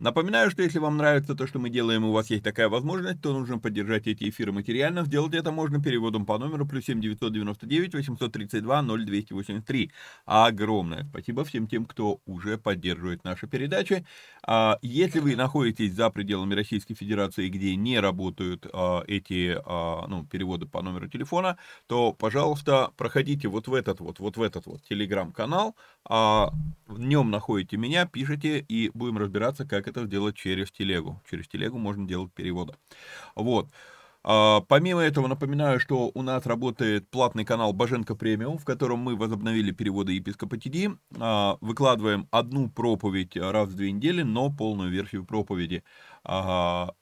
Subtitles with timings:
[0.00, 3.20] Напоминаю, что если вам нравится то, что мы делаем, и у вас есть такая возможность,
[3.20, 5.04] то нужно поддержать эти эфиры материально.
[5.04, 9.90] Сделать это можно переводом по номеру плюс 7 999 832 0283.
[10.24, 14.06] Огромное спасибо всем тем, кто уже поддерживает наши передачи.
[14.46, 20.24] А, если вы находитесь за пределами Российской Федерации, где не работают а, эти а, ну,
[20.24, 24.80] переводы по номеру телефона, то, пожалуйста, проходите вот в этот вот, вот в этот вот
[24.88, 25.74] телеграм-канал,
[26.08, 31.20] в нем находите меня, пишите, и будем разбираться, как это сделать через телегу.
[31.30, 32.74] Через телегу можно делать переводы.
[33.34, 33.68] Вот.
[34.30, 39.16] А, помимо этого, напоминаю, что у нас работает платный канал Боженко Премиум, в котором мы
[39.16, 40.98] возобновили переводы епископа TD.
[41.18, 45.84] А, выкладываем одну проповедь раз в две недели, но полную версию проповеди.
[46.24, 46.92] А,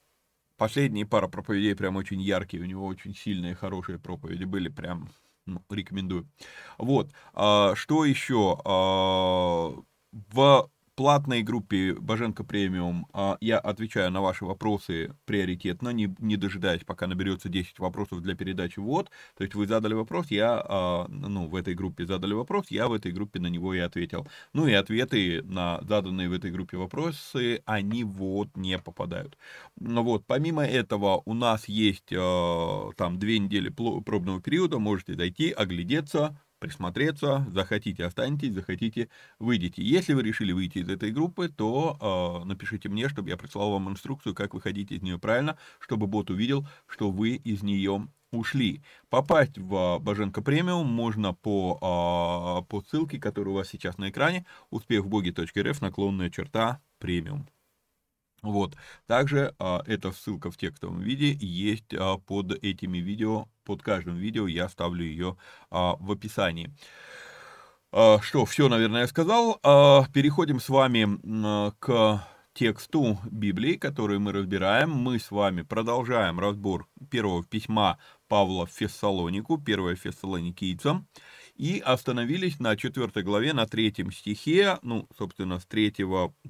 [0.57, 5.09] последние пара проповедей прям очень яркие, у него очень сильные, хорошие проповеди были, прям
[5.47, 6.29] ну, рекомендую.
[6.79, 8.59] Вот, что еще?
[10.13, 16.85] В платной группе Боженко Премиум а, я отвечаю на ваши вопросы приоритетно, не, не дожидаясь,
[16.85, 19.11] пока наберется 10 вопросов для передачи «Вот».
[19.37, 22.95] То есть вы задали вопрос, я, а, ну, в этой группе задали вопрос, я в
[22.95, 24.27] этой группе на него и ответил.
[24.55, 29.37] Ну и ответы на заданные в этой группе вопросы, они вот не попадают.
[29.79, 35.51] Ну вот, помимо этого, у нас есть а, там две недели пробного периода, можете зайти,
[35.51, 39.09] оглядеться, присмотреться, захотите останетесь, захотите
[39.39, 39.83] выйдите.
[39.83, 43.89] Если вы решили выйти из этой группы, то э, напишите мне, чтобы я прислал вам
[43.89, 48.83] инструкцию, как выходить из нее правильно, чтобы бот увидел, что вы из нее ушли.
[49.09, 54.45] Попасть в Боженко премиум можно по, э, по ссылке, которая у вас сейчас на экране,
[54.71, 57.47] успехвбоги.рф, наклонная черта премиум.
[58.43, 58.77] Вот.
[59.07, 64.47] Также а, эта ссылка в текстовом виде есть а, под этими видео, под каждым видео
[64.47, 65.37] я ставлю ее
[65.71, 66.73] а, в описании.
[67.93, 69.59] А, что, все, наверное, я сказал.
[69.63, 74.91] А, переходим с вами а, к тексту Библии, который мы разбираем.
[74.91, 77.99] Мы с вами продолжаем разбор первого письма
[78.29, 81.07] Павла в Фессалонику, первое Фессалоникийцам
[81.57, 85.91] и остановились на 4 главе, на 3 стихе, ну, собственно, с 3,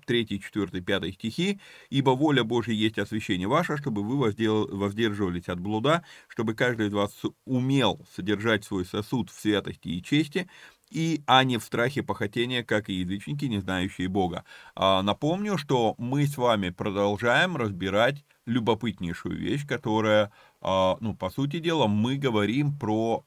[0.06, 1.61] 3 4, 5 стихи,
[1.91, 7.12] «Ибо воля Божья есть освящение ваше, чтобы вы воздерживались от блуда, чтобы каждый из вас
[7.44, 10.49] умел содержать свой сосуд в святости и чести,
[10.91, 14.44] и, а не в страхе похотения, как и язычники, не знающие Бога.
[14.75, 20.31] А, напомню, что мы с вами продолжаем разбирать любопытнейшую вещь, которая,
[20.61, 23.25] а, ну, по сути дела, мы говорим про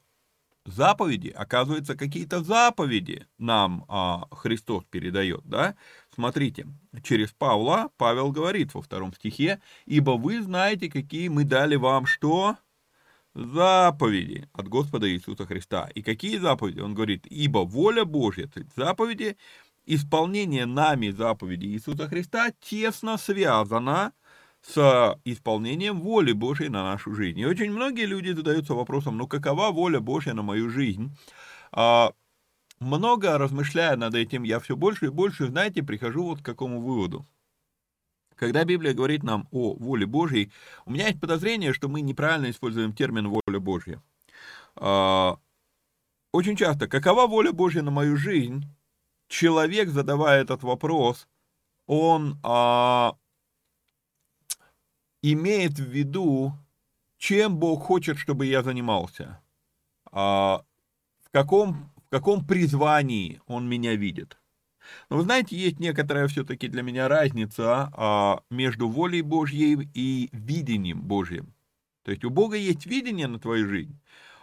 [0.64, 5.74] заповеди, оказывается, какие-то заповеди нам а, Христос передает, да?
[6.14, 6.66] Смотрите,
[7.02, 12.56] через Павла Павел говорит во втором стихе, «Ибо вы знаете, какие мы дали вам что?»
[13.32, 15.88] Заповеди от Господа Иисуса Христа.
[15.94, 16.80] И какие заповеди?
[16.80, 19.36] Он говорит, «Ибо воля Божья, то есть заповеди,
[19.86, 24.12] исполнение нами заповеди Иисуса Христа тесно связано
[24.62, 27.38] с исполнением воли Божьей на нашу жизнь.
[27.38, 31.16] И очень многие люди задаются вопросом, ну какова воля Божья на мою жизнь?
[31.72, 32.12] А,
[32.78, 37.26] много размышляя над этим, я все больше и больше, знаете, прихожу вот к какому выводу.
[38.36, 40.50] Когда Библия говорит нам о воле Божьей,
[40.86, 44.02] у меня есть подозрение, что мы неправильно используем термин «воля Божья».
[44.76, 45.38] А,
[46.32, 48.64] очень часто, какова воля Божья на мою жизнь,
[49.28, 51.28] человек, задавая этот вопрос,
[51.86, 53.16] он а,
[55.22, 56.52] имеет в виду,
[57.18, 59.40] чем Бог хочет, чтобы я занимался,
[60.10, 60.64] а,
[61.24, 64.38] в, каком, в каком призвании Он меня видит.
[65.08, 71.02] Но вы знаете, есть некоторая все-таки для меня разница а, между волей Божьей и видением
[71.02, 71.54] Божьим.
[72.02, 73.98] То есть у Бога есть видение на твою жизнь.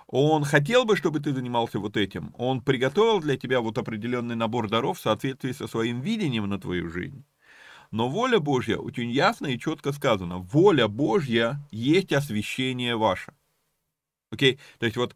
[0.07, 2.33] Он хотел бы, чтобы ты занимался вот этим.
[2.38, 6.89] Он приготовил для тебя вот определенный набор даров в соответствии со своим видением на твою
[6.89, 7.25] жизнь.
[7.92, 10.39] Но воля Божья очень ясно и четко сказано.
[10.39, 13.34] Воля Божья есть освящение ваше.
[14.31, 14.54] Окей?
[14.54, 14.60] Okay?
[14.80, 15.16] То есть вот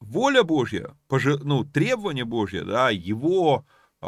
[0.00, 3.66] воля Божья, ну, требование Божье, да, его
[4.00, 4.06] э,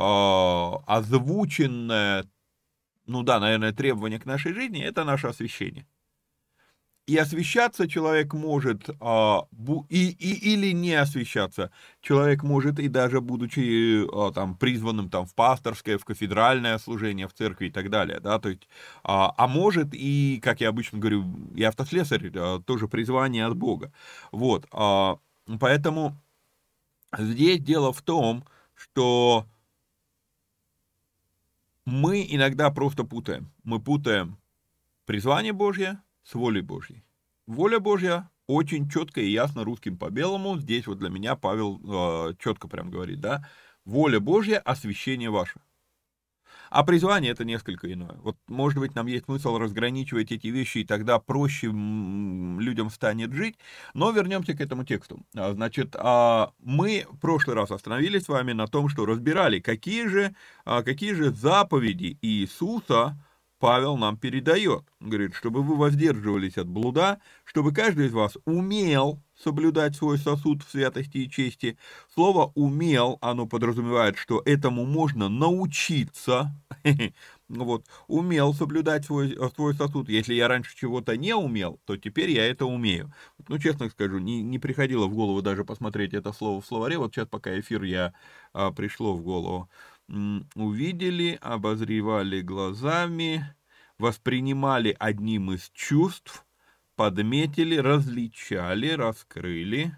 [0.87, 2.27] озвученное,
[3.07, 5.87] ну да, наверное, требование к нашей жизни, это наше освящение.
[7.11, 11.73] И освещаться человек может, а, бу, и, и, или не освещаться.
[12.01, 17.33] Человек может, и даже будучи а, там, призванным там, в пасторское, в кафедральное служение, в
[17.33, 18.21] церкви и так далее.
[18.21, 18.69] Да, то есть,
[19.03, 23.93] а, а может и, как я обычно говорю, и автослесарь, а, тоже призвание от Бога.
[24.31, 25.19] Вот, а,
[25.59, 26.17] поэтому
[27.19, 28.45] здесь дело в том,
[28.77, 29.47] что
[31.85, 33.51] мы иногда просто путаем.
[33.65, 34.39] Мы путаем
[35.07, 37.05] призвание Божье с волей Божьей.
[37.47, 40.59] Воля Божья очень четко и ясно русским по белому.
[40.59, 41.81] Здесь вот для меня Павел
[42.31, 43.49] э, четко прям говорит, да.
[43.85, 45.61] Воля Божья, освящение ваше.
[46.71, 48.17] А призвание это несколько иное.
[48.23, 53.59] Вот, может быть, нам есть смысл разграничивать эти вещи, и тогда проще людям станет жить.
[53.93, 55.21] Но вернемся к этому тексту.
[55.35, 60.07] А, значит, а, мы в прошлый раз остановились с вами на том, что разбирали, какие
[60.07, 60.35] же,
[60.65, 63.17] а, какие же заповеди Иисуса
[63.61, 64.85] Павел нам передает.
[65.01, 70.71] говорит, чтобы вы воздерживались от блуда, чтобы каждый из вас умел соблюдать свой сосуд в
[70.71, 71.79] святости и чести.
[72.15, 76.57] Слово «умел», оно подразумевает, что этому можно научиться.
[77.53, 80.09] Вот, умел соблюдать свой, свой сосуд.
[80.09, 83.13] Если я раньше чего-то не умел, то теперь я это умею.
[83.49, 86.97] Ну, честно скажу, не, не приходило в голову даже посмотреть это слово в словаре.
[86.99, 88.15] Вот сейчас, пока эфир я
[88.53, 89.69] а, пришло в голову
[90.55, 93.55] увидели, обозревали глазами,
[93.99, 96.45] воспринимали одним из чувств,
[96.97, 99.97] подметили, различали, раскрыли,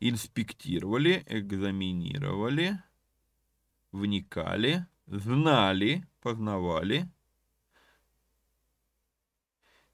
[0.00, 2.82] инспектировали, экзаминировали,
[3.92, 7.08] вникали, знали, познавали,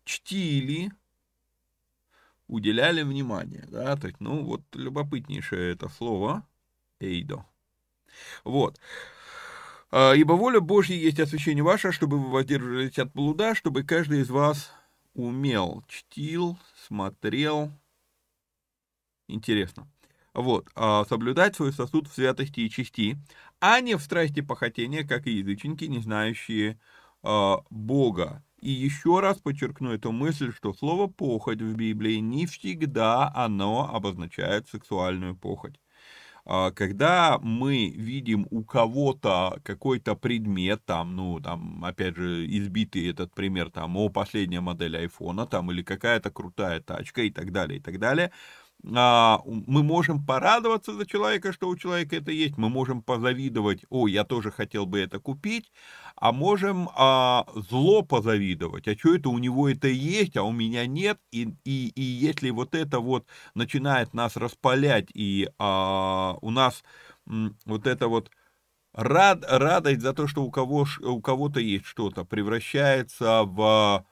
[0.04, 0.90] чтили,
[2.48, 3.66] уделяли внимание.
[3.68, 3.96] Да?
[3.96, 6.46] То есть, ну, вот любопытнейшее это слово
[6.98, 7.46] «эйдо».
[8.44, 8.78] Вот.
[9.90, 14.30] А, «Ибо воля Божья есть освящение ваше, чтобы вы воздерживались от блуда, чтобы каждый из
[14.30, 14.70] вас
[15.14, 17.72] умел, чтил, смотрел».
[19.28, 19.88] Интересно.
[20.34, 23.18] Вот, а, соблюдать свой сосуд в святости и чести,
[23.60, 26.80] а не в страсти похотения, как и язычники, не знающие
[27.22, 28.42] а, Бога.
[28.60, 34.68] И еще раз подчеркну эту мысль, что слово «похоть» в Библии не всегда оно обозначает
[34.68, 35.81] сексуальную похоть.
[36.44, 43.32] А, когда мы видим у кого-то какой-то предмет, там, ну, там, опять же, избитый этот
[43.34, 47.82] пример, там, о, последняя модель айфона, там, или какая-то крутая тачка и так далее, и
[47.82, 48.32] так далее,
[48.84, 54.24] мы можем порадоваться за человека, что у человека это есть, мы можем позавидовать, о, я
[54.24, 55.72] тоже хотел бы это купить,
[56.16, 60.86] а можем а, зло позавидовать, а что это у него это есть, а у меня
[60.86, 66.82] нет, и, и, и если вот это вот начинает нас распалять, и а, у нас
[67.28, 68.30] м, вот это вот
[68.94, 74.04] рад, радость за то, что у, кого, у кого-то есть что-то, превращается в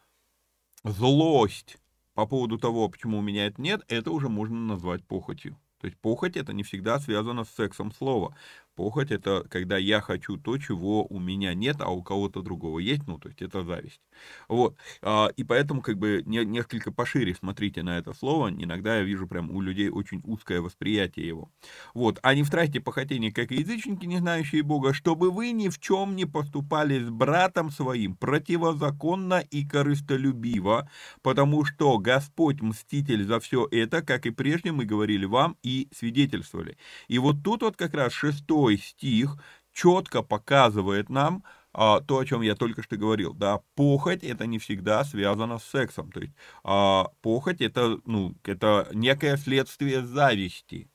[0.85, 1.79] злость,
[2.21, 5.57] по поводу того, почему у меня это нет, это уже можно назвать похотью.
[5.81, 8.37] То есть похоть это не всегда связано с сексом слова.
[8.77, 13.07] Похоть это когда я хочу то, чего у меня нет, а у кого-то другого есть,
[13.07, 14.01] ну, то есть это зависть.
[14.49, 14.77] Вот.
[15.03, 18.51] А, и поэтому как бы не, несколько пошире смотрите на это слово.
[18.51, 21.51] Иногда я вижу прям у людей очень узкое восприятие его.
[21.95, 22.19] Вот.
[22.23, 26.17] А не втратьте похотение, как и язычники, не знающие Бога, чтобы вы ни в чем
[26.17, 30.89] не поступали с братом своим противозаконно и корыстолюбиво,
[31.23, 36.77] потому что Господь мститель за все это, как и прежде мы говорили вам и свидетельствовали.
[37.09, 39.37] И вот тут вот как раз шестой второй стих
[39.73, 44.59] четко показывает нам а, то, о чем я только что говорил, да, похоть это не
[44.59, 50.91] всегда связано с сексом, то есть а, похоть это, ну, это некое следствие зависти,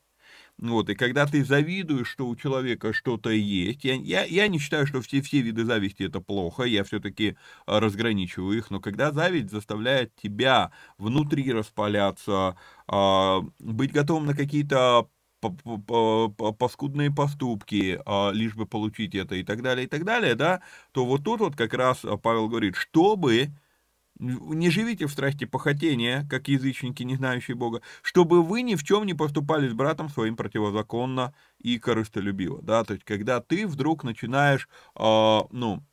[0.58, 4.86] вот, и когда ты завидуешь, что у человека что-то есть, я, я, я не считаю,
[4.86, 9.52] что все, все виды зависти это плохо, я все-таки а, разграничиваю их, но когда зависть
[9.52, 12.58] заставляет тебя внутри распаляться,
[12.88, 15.10] а, быть готовым на какие-то
[15.52, 20.62] паскудные поступки, а, лишь бы получить это и так далее, и так далее, да,
[20.92, 23.52] то вот тут вот как раз Павел говорит, чтобы
[24.20, 29.06] не живите в страсти похотения, как язычники, не знающие Бога, чтобы вы ни в чем
[29.06, 34.70] не поступали с братом своим противозаконно и корыстолюбиво, да, то есть когда ты вдруг начинаешь,
[34.96, 35.84] э, ну,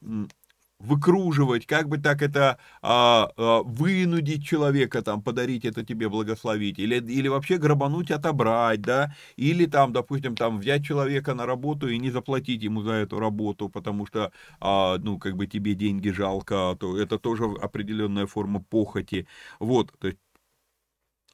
[0.83, 6.97] выкруживать, как бы так это а, а, вынудить человека, там, подарить это тебе, благословить, или,
[6.97, 12.11] или вообще грабануть, отобрать, да, или там, допустим, там, взять человека на работу и не
[12.11, 16.99] заплатить ему за эту работу, потому что, а, ну, как бы тебе деньги жалко, то
[16.99, 19.27] это тоже определенная форма похоти,
[19.61, 20.19] вот, то есть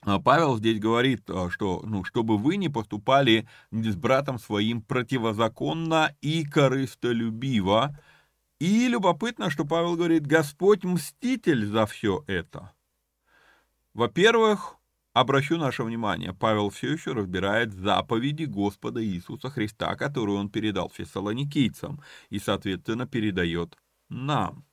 [0.02, 6.14] а, Павел здесь говорит, а, что, ну, чтобы вы не поступали с братом своим противозаконно
[6.20, 7.98] и корыстолюбиво,
[8.58, 12.72] и любопытно, что Павел говорит, Господь мститель за все это.
[13.94, 14.76] Во-первых,
[15.12, 22.02] обращу наше внимание, Павел все еще разбирает заповеди Господа Иисуса Христа, которую он передал фессалоникийцам
[22.30, 23.76] и, соответственно, передает
[24.08, 24.64] нам.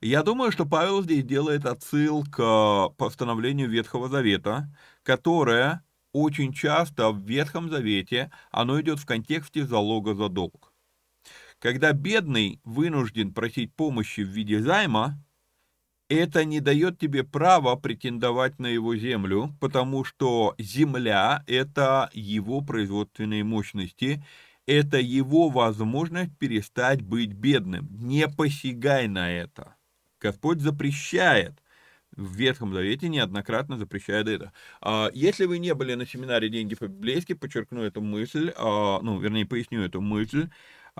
[0.00, 4.72] Я думаю, что Павел здесь делает отсыл к постановлению Ветхого Завета,
[5.02, 10.69] которое очень часто в Ветхом Завете, оно идет в контексте залога за долг.
[11.60, 15.22] Когда бедный вынужден просить помощи в виде займа,
[16.08, 23.44] это не дает тебе права претендовать на его землю, потому что земля– это его производственные
[23.44, 24.24] мощности,
[24.66, 27.88] это его возможность перестать быть бедным.
[27.90, 29.76] Не посягай на это.
[30.18, 31.62] Господь запрещает.
[32.16, 34.52] В Ветхом Завете неоднократно запрещает это.
[34.80, 39.46] А, если вы не были на семинаре «Деньги по-библейски», подчеркну эту мысль, а, ну, вернее,
[39.46, 40.48] поясню эту мысль.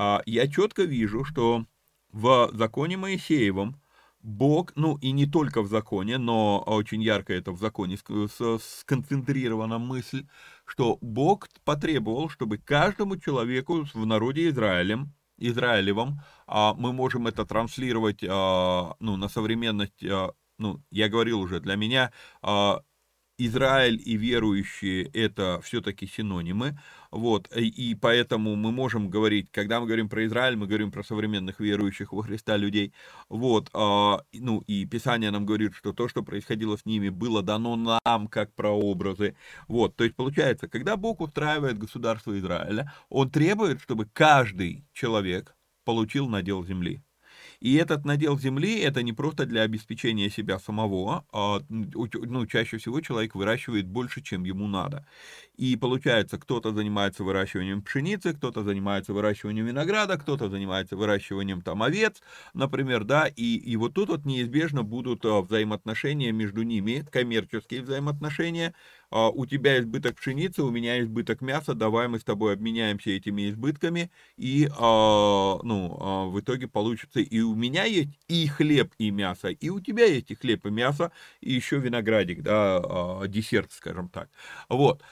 [0.02, 1.66] А, я четко вижу, что
[2.10, 3.82] в законе Моисеевом
[4.22, 10.26] Бог, ну и не только в законе, но очень ярко это в законе сконцентрирована мысль,
[10.64, 18.24] что Бог потребовал, чтобы каждому человеку в народе Израилем, Израилевом, а мы можем это транслировать
[18.26, 20.02] а, ну, на современность,
[20.56, 22.10] ну, я говорил уже, для меня
[23.46, 26.78] Израиль и верующие это все-таки синонимы,
[27.10, 31.58] вот, и поэтому мы можем говорить, когда мы говорим про Израиль, мы говорим про современных
[31.58, 32.92] верующих во Христа людей,
[33.28, 38.00] вот, а, ну, и Писание нам говорит, что то, что происходило с ними, было дано
[38.04, 39.34] нам как прообразы,
[39.68, 46.28] вот, то есть получается, когда Бог устраивает государство Израиля, Он требует, чтобы каждый человек получил
[46.28, 47.02] надел земли,
[47.60, 53.00] и этот надел земли это не просто для обеспечения себя самого, а ну, чаще всего
[53.00, 55.06] человек выращивает больше, чем ему надо.
[55.56, 62.22] И получается, кто-то занимается выращиванием пшеницы, кто-то занимается выращиванием винограда, кто-то занимается выращиванием там овец,
[62.54, 68.74] например, да, и, и вот тут вот неизбежно будут а, взаимоотношения между ними, коммерческие взаимоотношения,
[69.10, 74.10] у тебя избыток пшеницы, у меня избыток мяса, давай мы с тобой обменяемся этими избытками,
[74.36, 79.68] и а, ну, в итоге получится и у меня есть и хлеб, и мясо, и
[79.70, 84.28] у тебя есть и хлеб, и мясо, и еще виноградик, да, десерт, скажем так.
[84.68, 85.02] Вот.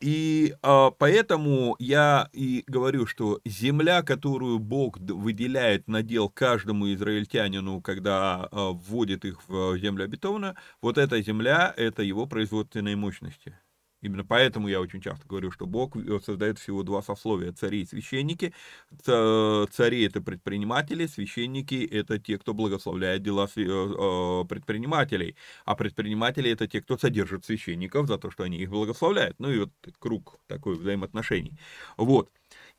[0.00, 7.80] И а, поэтому я и говорю, что земля, которую Бог выделяет на дел каждому израильтянину,
[7.80, 13.58] когда а, вводит их в землю обетованную, вот эта земля, это его производственные мощности.
[14.00, 17.86] Именно поэтому я очень часто говорю, что Бог э, создает всего два сословия, цари и
[17.86, 18.54] священники.
[19.02, 26.68] Цари– это предприниматели, священники– это те, кто благословляет дела э, э, предпринимателей, а предприниматели– это
[26.68, 29.36] те, кто содержит священников за то, что они их благословляют.
[29.40, 31.58] Ну и вот круг такой взаимоотношений.
[31.96, 32.30] Вот.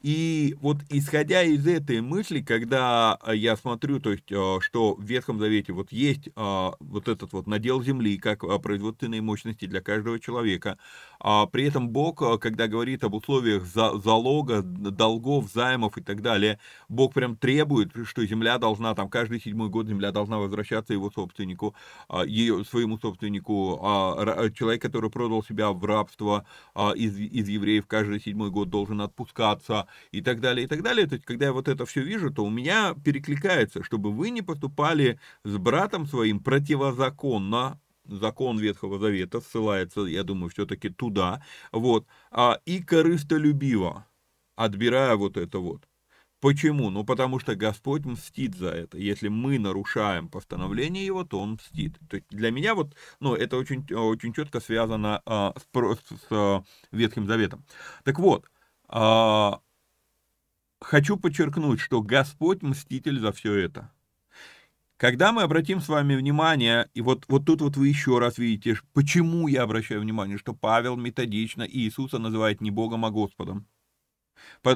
[0.01, 5.03] И вот исходя из этой мысли, когда э, я смотрю, то есть, э, что в
[5.03, 10.17] Ветхом Завете вот есть э, вот этот вот надел земли, как производственные мощности для каждого
[10.17, 10.77] человека,
[11.19, 17.13] а при этом Бог, когда говорит об условиях залога, долгов, займов и так далее, Бог
[17.13, 21.75] прям требует, что земля должна, там, каждый седьмой год земля должна возвращаться его собственнику,
[22.25, 26.45] ее, своему собственнику, а человек, который продал себя в рабство
[26.95, 31.07] из, из евреев, каждый седьмой год должен отпускаться, и так далее, и так далее.
[31.07, 34.41] То есть, когда я вот это все вижу, то у меня перекликается, чтобы вы не
[34.41, 42.59] поступали с братом своим противозаконно, закон Ветхого Завета ссылается, я думаю, все-таки туда, вот, а,
[42.65, 44.05] и корыстолюбиво,
[44.55, 45.89] отбирая вот это вот.
[46.41, 46.89] Почему?
[46.89, 48.97] Ну, потому что Господь мстит за это.
[48.97, 51.97] Если мы нарушаем постановление Его, то Он мстит.
[52.09, 56.63] То есть для меня вот, ну, это очень, очень четко связано а, с, с, с
[56.91, 57.65] Ветхим Заветом.
[58.05, 58.49] Так вот,
[58.87, 59.59] а,
[60.81, 63.91] хочу подчеркнуть, что Господь мститель за все это.
[64.97, 68.77] Когда мы обратим с вами внимание, и вот, вот тут вот вы еще раз видите,
[68.93, 73.65] почему я обращаю внимание, что Павел методично Иисуса называет не Богом, а Господом.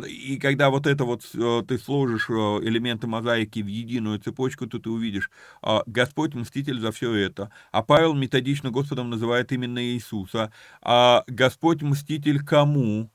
[0.07, 4.79] И когда вот это вот э, ты сложишь э, элементы мозаики в единую цепочку, то
[4.79, 5.29] ты увидишь,
[5.61, 7.51] а, Господь мститель за все это.
[7.71, 10.51] А Павел методично Господом называет именно Иисуса.
[10.81, 13.09] А Господь мститель кому?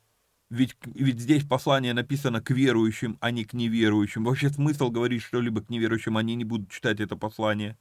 [0.50, 4.24] Ведь, ведь здесь послание написано к верующим, а не к неверующим.
[4.24, 7.76] Вообще смысл говорить что-либо к неверующим, они не будут читать это послание.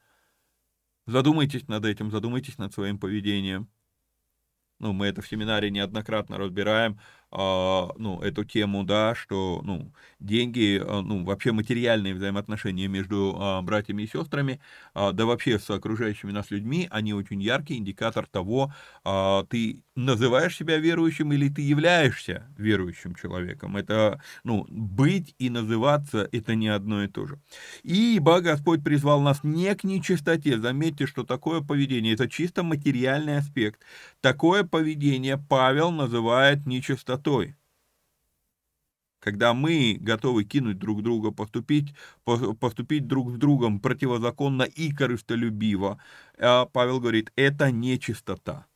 [1.06, 3.70] Задумайтесь над этим, задумайтесь над своим поведением.
[4.80, 7.00] Ну, мы это в семинаре неоднократно разбираем.
[7.30, 13.62] А, ну, эту тему, да, что, ну, деньги, а, ну, вообще материальные взаимоотношения между а,
[13.62, 14.62] братьями и сестрами,
[14.96, 18.74] да вообще с окружающими нас людьми, они очень яркий индикатор того,
[19.50, 23.76] ты называешь себя верующим или ты являешься верующим человеком.
[23.78, 27.40] Это, ну, быть и называться, это не одно и то же.
[27.84, 30.60] Ибо Господь призвал нас не к нечистоте.
[30.60, 33.82] Заметьте, что такое поведение, это чисто материальный аспект.
[34.22, 37.56] Такое поведение Павел называет нечистотой красотой.
[39.20, 41.96] Когда мы готовы кинуть друг друга, поступить,
[42.60, 46.00] поступить друг с другом противозаконно и корыстолюбиво,
[46.38, 48.68] а Павел говорит, это не чистота.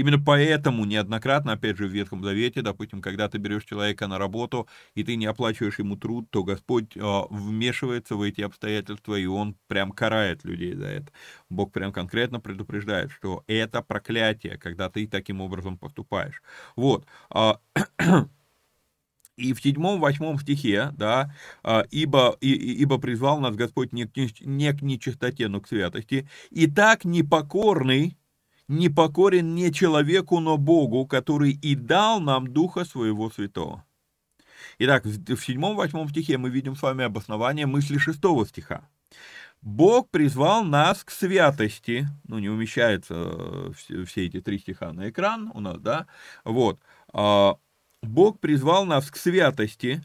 [0.00, 4.66] Именно поэтому неоднократно, опять же, в Ветхом Завете, допустим, когда ты берешь человека на работу,
[4.94, 9.56] и ты не оплачиваешь ему труд, то Господь э, вмешивается в эти обстоятельства, и Он
[9.66, 11.12] прям карает людей за это.
[11.50, 16.40] Бог прям конкретно предупреждает, что это проклятие, когда ты таким образом поступаешь.
[16.76, 17.04] Вот.
[17.28, 17.60] А,
[19.36, 24.72] и в седьмом-восьмом стихе, да, а, ибо, и, ибо призвал нас Господь не к, не
[24.72, 28.16] к нечистоте, но к святости, и так непокорный
[28.70, 33.84] не покорен не человеку, но Богу, который и дал нам Духа Своего Святого.
[34.78, 38.88] Итак, в седьмом-восьмом стихе мы видим с вами обоснование мысли шестого стиха.
[39.60, 43.14] Бог призвал нас к святости, ну, не умещается
[43.88, 46.06] э, все, эти три стиха на экран у нас, да,
[46.44, 46.80] вот,
[47.12, 47.56] а,
[48.02, 50.02] Бог призвал нас к святости,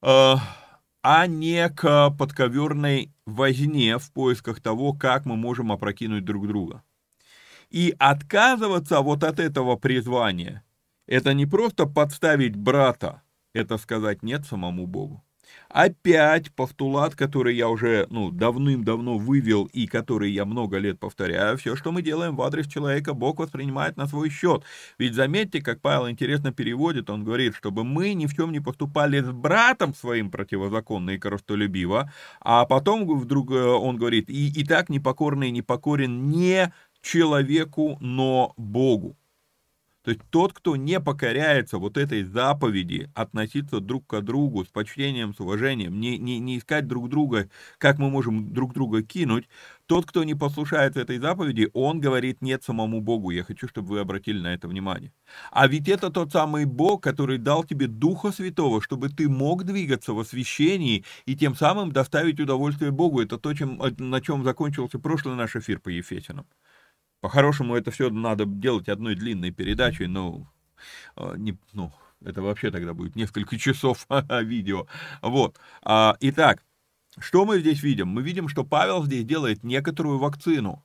[0.00, 0.38] а,
[1.02, 6.82] а не к подковерной возне в поисках того, как мы можем опрокинуть друг друга.
[7.72, 10.62] И отказываться вот от этого призвания,
[11.06, 13.22] это не просто подставить брата,
[13.54, 15.24] это сказать нет самому Богу.
[15.70, 21.74] Опять постулат, который я уже ну, давным-давно вывел и который я много лет повторяю, все,
[21.74, 24.64] что мы делаем в адрес человека, Бог воспринимает на свой счет.
[24.98, 29.20] Ведь заметьте, как Павел интересно переводит, он говорит, чтобы мы ни в чем не поступали
[29.20, 34.90] с братом своим противозаконно и коростолюбиво, а потом вдруг э, он говорит, и, и так
[34.90, 36.72] непокорный и непокорен не
[37.02, 39.16] человеку, но Богу.
[40.04, 45.32] То есть тот, кто не покоряется вот этой заповеди относиться друг к другу с почтением,
[45.32, 49.48] с уважением, не, не, не искать друг друга, как мы можем друг друга кинуть,
[49.86, 53.30] тот, кто не послушает этой заповеди, он говорит нет самому Богу.
[53.30, 55.12] Я хочу, чтобы вы обратили на это внимание.
[55.52, 60.14] А ведь это тот самый Бог, который дал тебе Духа Святого, чтобы ты мог двигаться
[60.14, 63.20] в освящении и тем самым доставить удовольствие Богу.
[63.20, 66.46] Это то, чем, на чем закончился прошлый наш эфир по Ефесянам.
[67.22, 70.52] По-хорошему это все надо делать одной длинной передачей, но
[71.14, 74.08] а, не, ну, это вообще тогда будет несколько часов
[74.42, 74.88] видео.
[75.22, 75.56] Вот.
[75.84, 76.64] А, итак,
[77.20, 78.08] что мы здесь видим?
[78.08, 80.84] Мы видим, что Павел здесь делает некоторую вакцину.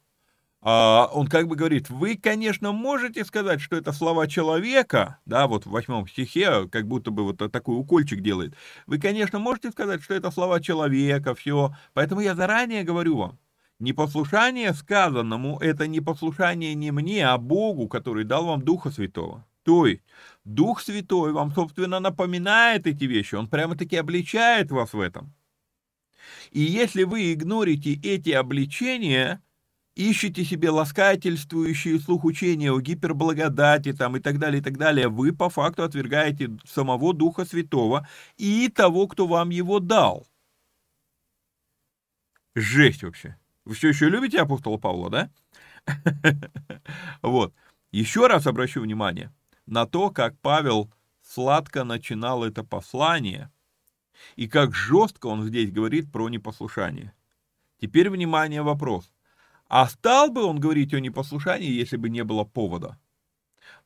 [0.62, 5.65] А, он как бы говорит, вы, конечно, можете сказать, что это слова человека, да, вот
[5.65, 8.54] в восьмом стихе, как будто бы вот такой укольчик делает.
[8.86, 11.76] Вы, конечно, можете сказать, что это слова человека, все.
[11.95, 13.39] Поэтому я заранее говорю вам,
[13.80, 19.46] непослушание сказанному– это непослушание не мне, а Богу, который дал вам Духа Святого.
[19.63, 20.02] То есть
[20.46, 25.34] Дух Святой вам, собственно, напоминает эти вещи, он прямо-таки обличает вас в этом.
[26.52, 29.42] И если вы игнорите эти обличения,
[29.96, 35.34] ищете себе ласкательствующие слух учения о гиперблагодати там и так далее, и так далее, вы
[35.34, 40.28] по факту отвергаете самого Духа Святого и того, кто вам его дал.
[42.56, 43.38] Жесть вообще.
[43.68, 45.30] Вы все еще любите апостола Павла, да?
[47.22, 47.54] Вот.
[47.92, 49.34] Еще раз обращу внимание
[49.66, 50.90] на то, как Павел
[51.22, 53.52] сладко начинал это послание,
[54.38, 57.14] и как жестко он здесь говорит про непослушание.
[57.82, 59.12] Теперь, внимание, вопрос.
[59.68, 62.98] А стал бы он говорить о непослушании, если бы не было повода?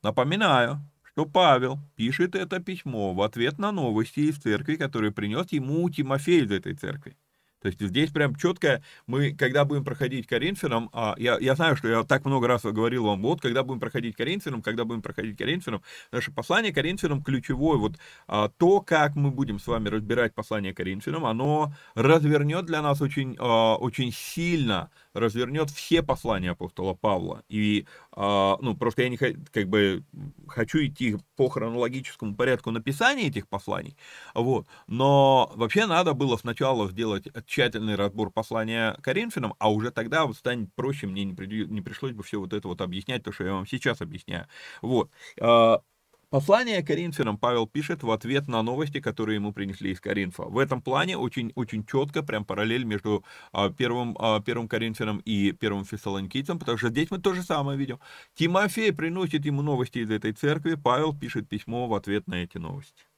[0.03, 5.89] Напоминаю, что Павел пишет это письмо в ответ на новости из церкви, которые принес ему
[5.89, 7.17] Тимофей из этой церкви.
[7.61, 11.87] То есть здесь прям четко мы, когда будем проходить Коринфянам, а, я, я знаю, что
[11.87, 15.81] я так много раз говорил вам, вот, когда будем проходить Коринфянам, когда будем проходить Коринфянам,
[16.11, 17.93] наше послание Коринфянам ключевое, вот
[18.27, 23.35] а, то, как мы будем с вами разбирать послание Коринфянам, оно развернет для нас очень,
[23.39, 27.43] а, очень сильно развернет все послания апостола Павла.
[27.49, 30.03] И, а, ну, просто я не как бы
[30.47, 33.95] хочу идти по хронологическому порядку написания этих посланий,
[34.33, 34.67] вот.
[34.87, 40.73] Но вообще надо было сначала сделать тщательный разбор послания Коринфянам, а уже тогда вот станет
[40.75, 43.53] проще, мне не, при, не пришлось бы все вот это вот объяснять, то, что я
[43.53, 44.47] вам сейчас объясняю.
[44.81, 45.09] Вот.
[45.39, 45.81] А,
[46.31, 50.43] Послание Коринфянам Павел пишет в ответ на новости, которые ему принесли из Коринфа.
[50.43, 55.51] В этом плане очень, очень четко, прям параллель между а, первым, а, первым Коринфянам и
[55.51, 57.99] первым Фессалоникийцам, потому что здесь мы то же самое видим.
[58.33, 63.10] Тимофей приносит ему новости из этой церкви, Павел пишет письмо в ответ на эти новости.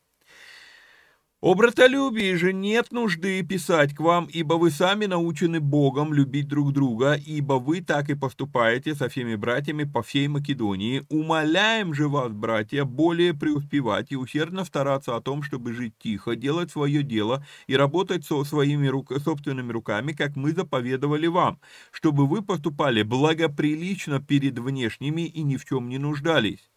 [1.43, 6.71] О братолюбии же нет нужды писать к вам, ибо вы сами научены Богом любить друг
[6.71, 11.03] друга, ибо вы так и поступаете со всеми братьями по всей Македонии.
[11.09, 16.71] Умоляем же вас, братья, более преуспевать и усердно стараться о том, чтобы жить тихо, делать
[16.71, 21.59] свое дело и работать со своими рук, собственными руками, как мы заповедовали вам,
[21.91, 26.71] чтобы вы поступали благоприлично перед внешними и ни в чем не нуждались.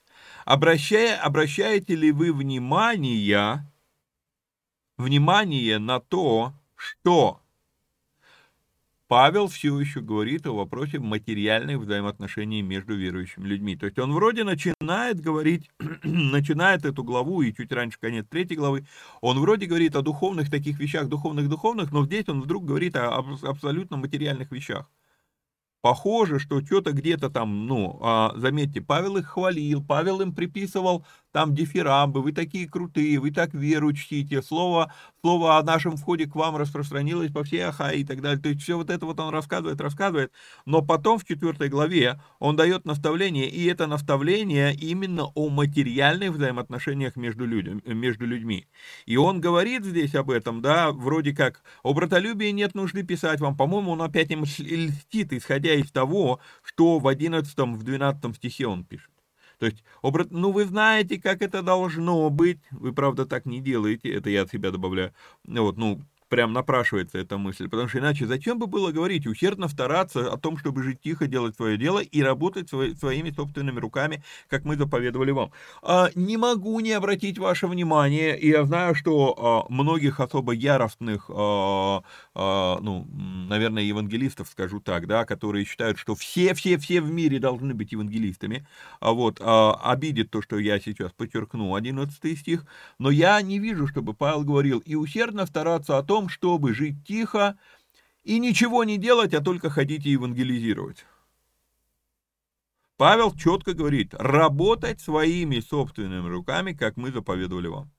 [0.44, 3.64] Обращая, обращаете ли вы внимание
[4.96, 7.40] внимание на то, что
[9.08, 13.76] Павел все еще говорит о вопросе материальных взаимоотношений между верующими людьми.
[13.76, 15.70] То есть он вроде начинает говорить,
[16.02, 18.84] начинает эту главу, и чуть раньше конец третьей главы,
[19.20, 23.96] он вроде говорит о духовных таких вещах, духовных-духовных, но здесь он вдруг говорит о абсолютно
[23.96, 24.90] материальных вещах.
[25.82, 31.54] Похоже, что что-то где-то там, ну, а, заметьте, Павел их хвалил, Павел им приписывал там
[31.54, 36.56] дифирамбы, вы такие крутые, вы так веру чтите, слово, слово о нашем входе к вам
[36.56, 38.40] распространилось по всей Ахае и так далее.
[38.40, 40.32] То есть все вот это вот он рассказывает, рассказывает,
[40.64, 47.16] но потом в четвертой главе он дает наставление, и это наставление именно о материальных взаимоотношениях
[47.16, 48.66] между, людям, между людьми.
[49.04, 53.56] И он говорит здесь об этом, да, вроде как, о братолюбии нет нужды писать вам,
[53.56, 58.84] по-моему, он опять им льстит, исходя из того, что в 11, в 12 стихе он
[58.84, 59.10] пишет.
[59.58, 60.30] То есть, обрат...
[60.30, 64.50] ну вы знаете, как это должно быть, вы, правда, так не делаете, это я от
[64.50, 65.14] себя добавляю,
[65.44, 70.32] вот, ну, прям напрашивается эта мысль, потому что иначе зачем бы было говорить, усердно стараться
[70.32, 74.64] о том, чтобы жить тихо, делать свое дело и работать свои, своими собственными руками, как
[74.64, 75.52] мы заповедовали вам.
[75.82, 81.30] А, не могу не обратить ваше внимание, и я знаю, что а, многих особо яростных,
[81.32, 82.02] а,
[82.34, 83.06] а, ну,
[83.48, 88.66] наверное, евангелистов, скажу так, да, которые считают, что все-все-все в мире должны быть евангелистами,
[89.00, 92.66] а вот, а, обидит то, что я сейчас подчеркну, 11 стих,
[92.98, 97.04] но я не вижу, чтобы Павел говорил, и усердно стараться о том, том, чтобы жить
[97.06, 97.58] тихо
[98.24, 101.04] и ничего не делать, а только ходить и евангелизировать.
[102.96, 107.90] Павел четко говорит, работать своими собственными руками, как мы заповедовали вам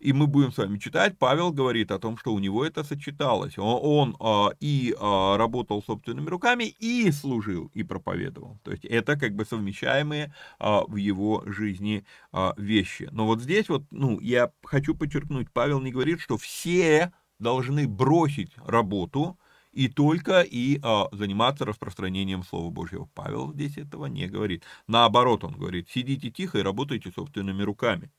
[0.00, 3.58] и мы будем с вами читать, Павел говорит о том, что у него это сочеталось.
[3.58, 8.58] Он, он а, и а, работал собственными руками, и служил, и проповедовал.
[8.62, 13.08] То есть это как бы совмещаемые а, в его жизни а, вещи.
[13.10, 18.52] Но вот здесь вот, ну, я хочу подчеркнуть, Павел не говорит, что все должны бросить
[18.64, 19.38] работу
[19.72, 23.08] и только и а, заниматься распространением Слова Божьего.
[23.14, 24.64] Павел здесь этого не говорит.
[24.86, 28.10] Наоборот, он говорит, сидите тихо и работайте собственными руками.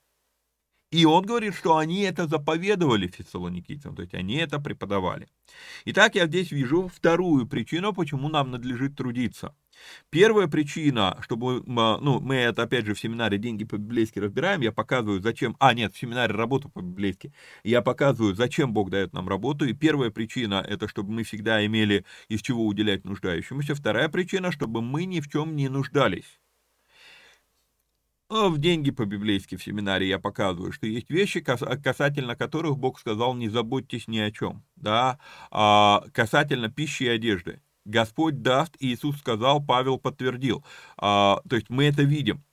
[0.92, 5.28] И он говорит, что они это заповедовали фессалоникийцам, то есть они это преподавали.
[5.86, 9.56] Итак, я здесь вижу вторую причину, почему нам надлежит трудиться.
[10.10, 15.22] Первая причина, чтобы, ну, мы это, опять же, в семинаре «Деньги по-библейски» разбираем, я показываю,
[15.22, 19.74] зачем, а, нет, в семинаре «Работа по-библейски», я показываю, зачем Бог дает нам работу, и
[19.74, 25.06] первая причина, это чтобы мы всегда имели из чего уделять нуждающемуся, вторая причина, чтобы мы
[25.06, 26.40] ни в чем не нуждались.
[28.30, 33.50] В деньги по-библейски в семинаре я показываю, что есть вещи, касательно которых Бог сказал, не
[33.50, 37.60] заботьтесь ни о чем, да, а касательно пищи и одежды.
[37.86, 40.64] Господь даст, Иисус сказал, Павел подтвердил.
[40.98, 42.44] А, то есть мы это видим.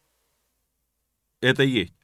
[1.40, 1.94] Это есть.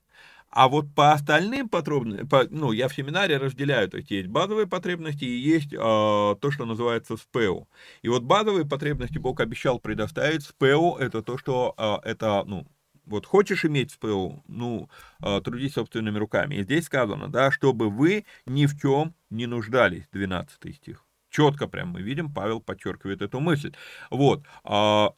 [0.52, 4.66] А вот по остальным потребностям, по, ну, я в семинаре разделяю, то есть есть базовые
[4.66, 7.66] потребности и есть э, то, что называется СПО.
[8.02, 10.44] И вот базовые потребности Бог обещал предоставить.
[10.44, 12.66] СПО это то, что э, это, ну,
[13.06, 14.90] вот хочешь иметь СПО, ну,
[15.22, 16.56] э, трудись собственными руками.
[16.56, 21.02] И здесь сказано, да, чтобы вы ни в чем не нуждались, 12 стих.
[21.32, 23.74] Четко прям мы видим, Павел подчеркивает эту мысль.
[24.10, 24.44] Вот.
[24.64, 25.14] А,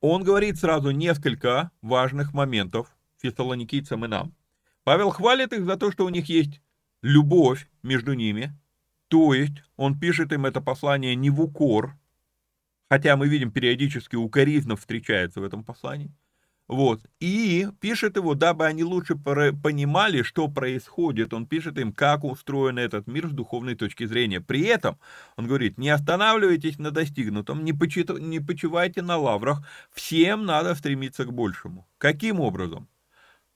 [0.00, 4.34] он говорит сразу несколько важных моментов фессалоникийцам и нам.
[4.82, 6.60] Павел хвалит их за то, что у них есть
[7.02, 8.58] любовь между ними,
[9.06, 11.96] то есть он пишет им это послание не в укор,
[12.88, 16.12] хотя мы видим периодически укоризно встречается в этом послании,
[16.70, 17.00] вот.
[17.18, 21.34] И пишет его, дабы они лучше понимали, что происходит.
[21.34, 24.40] Он пишет им, как устроен этот мир с духовной точки зрения.
[24.40, 24.96] При этом,
[25.36, 28.08] он говорит, не останавливайтесь на достигнутом, не, почит...
[28.20, 29.66] не почивайте на лаврах.
[29.92, 31.88] Всем надо стремиться к большему.
[31.98, 32.88] Каким образом?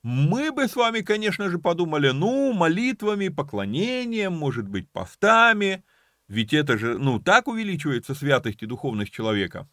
[0.03, 5.85] Мы бы с вами, конечно же, подумали, ну, молитвами, поклонением, может быть, постами.
[6.27, 9.68] Ведь это же, ну, так увеличивается святость и духовность человека.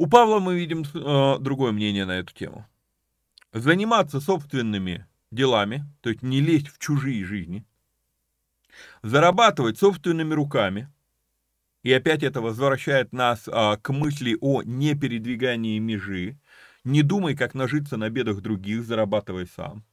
[0.00, 2.66] У Павла мы видим э, другое мнение на эту тему.
[3.52, 7.66] Заниматься собственными делами, то есть не лезть в чужие жизни,
[9.02, 10.90] зарабатывать собственными руками,
[11.82, 16.38] и опять это возвращает нас а, к мысли о непередвигании межи.
[16.82, 19.84] Не думай, как нажиться на бедах других, зарабатывай сам.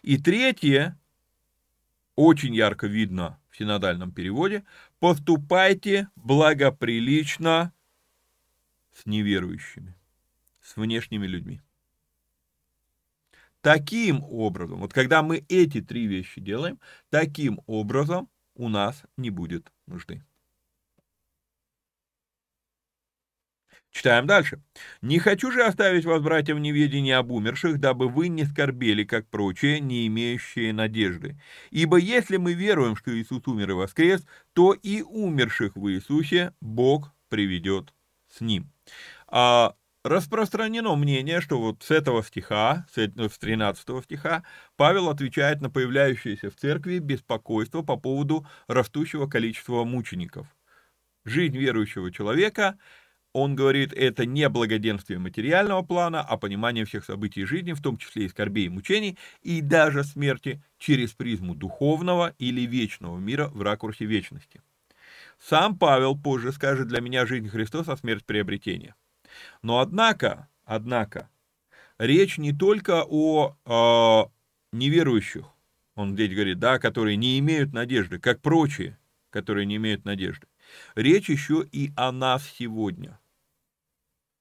[0.00, 0.98] И третье,
[2.16, 4.64] очень ярко видно в синодальном переводе,
[5.00, 7.74] поступайте благоприлично
[8.98, 9.94] с неверующими,
[10.60, 11.60] с внешними людьми.
[13.60, 16.78] Таким образом, вот когда мы эти три вещи делаем,
[17.10, 20.24] таким образом у нас не будет нужды.
[23.90, 24.62] Читаем дальше.
[25.02, 29.26] «Не хочу же оставить вас, братья, в неведении об умерших, дабы вы не скорбели, как
[29.28, 31.40] прочие, не имеющие надежды.
[31.70, 37.12] Ибо если мы веруем, что Иисус умер и воскрес, то и умерших в Иисусе Бог
[37.28, 37.92] приведет
[38.28, 38.70] с Ним».
[39.26, 39.74] А,
[40.04, 44.44] распространено мнение, что вот с этого стиха, с 13 стиха,
[44.76, 50.46] Павел отвечает на появляющееся в церкви беспокойство по поводу растущего количества мучеников.
[51.24, 52.78] Жизнь верующего человека,
[53.32, 58.24] он говорит, это не благоденствие материального плана, а понимание всех событий жизни, в том числе
[58.26, 64.06] и скорбей и мучений, и даже смерти через призму духовного или вечного мира в ракурсе
[64.06, 64.62] вечности.
[65.38, 68.94] Сам Павел позже скажет, для меня жизнь Христос, а смерть приобретение.
[69.62, 71.28] Но однако, однако,
[71.98, 75.46] речь не только о э, неверующих,
[75.94, 78.98] он здесь говорит, да, которые не имеют надежды, как прочие,
[79.30, 80.46] которые не имеют надежды.
[80.94, 83.18] Речь еще и о нас сегодня.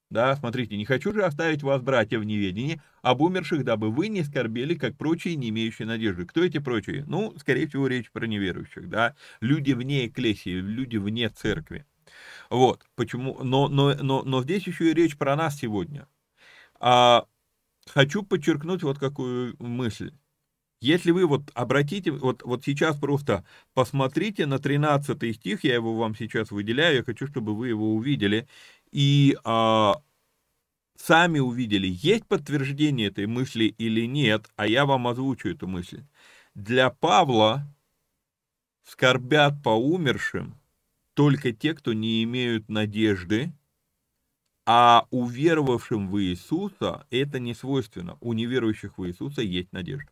[0.09, 4.23] Да, смотрите, не хочу же оставить вас, братья, в неведении об умерших, дабы вы не
[4.23, 6.25] скорбели, как прочие, не имеющие надежды.
[6.25, 7.03] Кто эти прочие?
[7.07, 11.85] Ну, скорее всего, речь про неверующих, да, люди вне экклесии, люди вне церкви.
[12.49, 16.07] Вот, почему, но, но, но, но здесь еще и речь про нас сегодня.
[16.79, 17.25] А,
[17.87, 20.13] хочу подчеркнуть вот какую мысль.
[20.79, 23.43] Если вы вот обратите, вот, вот сейчас просто
[23.73, 28.47] посмотрите на 13 стих, я его вам сейчас выделяю, я хочу, чтобы вы его увидели,
[28.91, 30.01] и а,
[30.97, 36.03] сами увидели, есть подтверждение этой мысли или нет, а я вам озвучу эту мысль.
[36.55, 37.67] Для Павла
[38.83, 40.59] скорбят по умершим
[41.13, 43.51] только те, кто не имеют надежды,
[44.65, 48.17] а уверовавшим в Иисуса это не свойственно.
[48.21, 50.11] У неверующих в Иисуса есть надежда.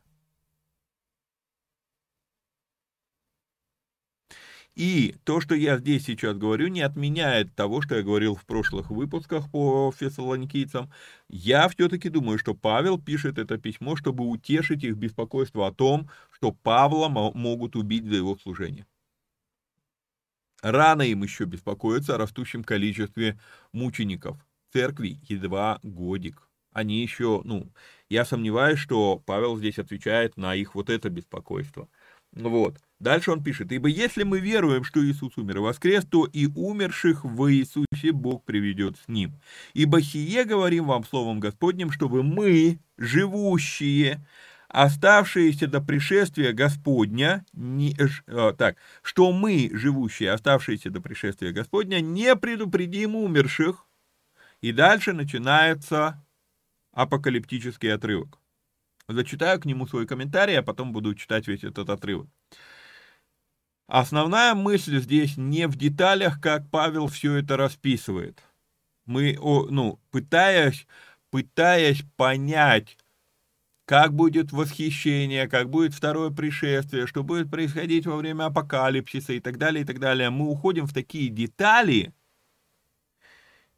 [4.76, 8.90] И то, что я здесь сейчас говорю, не отменяет того, что я говорил в прошлых
[8.92, 10.92] выпусках по фессалоникийцам.
[11.30, 16.52] Я все-таки думаю, что Павел пишет это письмо, чтобы утешить их беспокойство о том, что
[16.52, 18.86] Павла могут убить за его служение.
[20.62, 23.40] Рано им еще беспокоиться о растущем количестве
[23.72, 24.38] мучеников.
[24.74, 26.50] Церкви едва годик.
[26.74, 27.72] Они еще, ну,
[28.10, 31.88] я сомневаюсь, что Павел здесь отвечает на их вот это беспокойство.
[32.34, 32.78] Вот.
[33.00, 37.26] Дальше он пишет, «Ибо если мы веруем, что Иисус умер и воскрес, то и умерших
[37.26, 39.34] в Иисусе Бог приведет с Ним.
[39.74, 44.26] Ибо сие говорим вам Словом Господним, чтобы мы, живущие,
[44.70, 47.96] оставшиеся до пришествия Господня, не,
[48.28, 53.86] э, так, что мы, живущие, оставшиеся до пришествия Господня, не предупредим умерших.
[54.62, 56.26] И дальше начинается
[56.94, 58.40] апокалиптический отрывок.
[59.08, 62.28] Зачитаю к нему свой комментарий, а потом буду читать весь этот отрывок.
[63.88, 68.42] Основная мысль здесь не в деталях, как Павел все это расписывает.
[69.06, 70.88] Мы, ну, пытаясь,
[71.30, 72.98] пытаясь понять,
[73.86, 79.60] как будет восхищение, как будет второе пришествие, что будет происходить во время апокалипсиса и так
[79.60, 80.32] далее, и так далее.
[80.32, 82.12] Мы уходим в такие детали,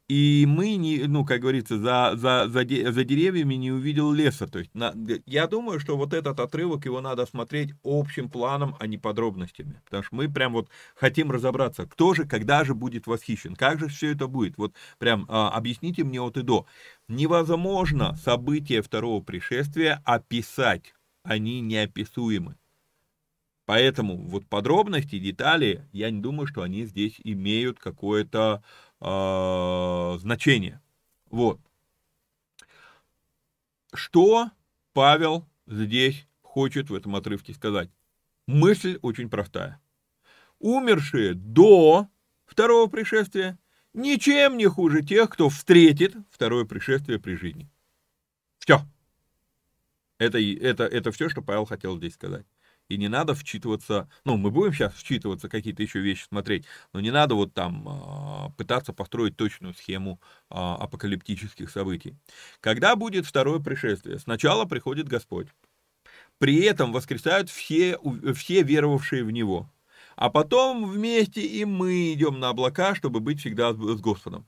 [0.08, 4.46] и мы, не, ну, как говорится, за, за, за, за деревьями не увидел леса.
[4.46, 4.94] То есть на,
[5.26, 9.82] я думаю, что вот этот отрывок, его надо смотреть общим планом, а не подробностями.
[9.84, 13.88] Потому что мы прям вот хотим разобраться, кто же, когда же будет восхищен, как же
[13.88, 14.56] все это будет.
[14.56, 16.66] Вот прям а, объясните мне от и до.
[17.08, 22.56] Невозможно события второго пришествия описать, они неописуемы.
[23.68, 28.62] Поэтому вот подробности, детали, я не думаю, что они здесь имеют какое-то
[29.00, 30.80] э, значение.
[31.30, 31.60] Вот.
[33.94, 34.50] Что
[34.92, 37.90] Павел здесь хочет в этом отрывке сказать?
[38.46, 39.80] Мысль очень простая.
[40.58, 42.08] Умершие до
[42.44, 43.58] второго пришествия
[43.92, 47.68] ничем не хуже тех, кто встретит второе пришествие при жизни.
[48.58, 48.80] Все.
[50.18, 52.46] Это, это, это все, что Павел хотел здесь сказать
[52.88, 57.10] и не надо вчитываться, ну, мы будем сейчас вчитываться, какие-то еще вещи смотреть, но не
[57.10, 62.16] надо вот там а, пытаться построить точную схему а, апокалиптических событий.
[62.60, 64.18] Когда будет второе пришествие?
[64.18, 65.48] Сначала приходит Господь.
[66.38, 67.98] При этом воскресают все,
[68.34, 69.70] все веровавшие в Него.
[70.16, 74.46] А потом вместе и мы идем на облака, чтобы быть всегда с Господом.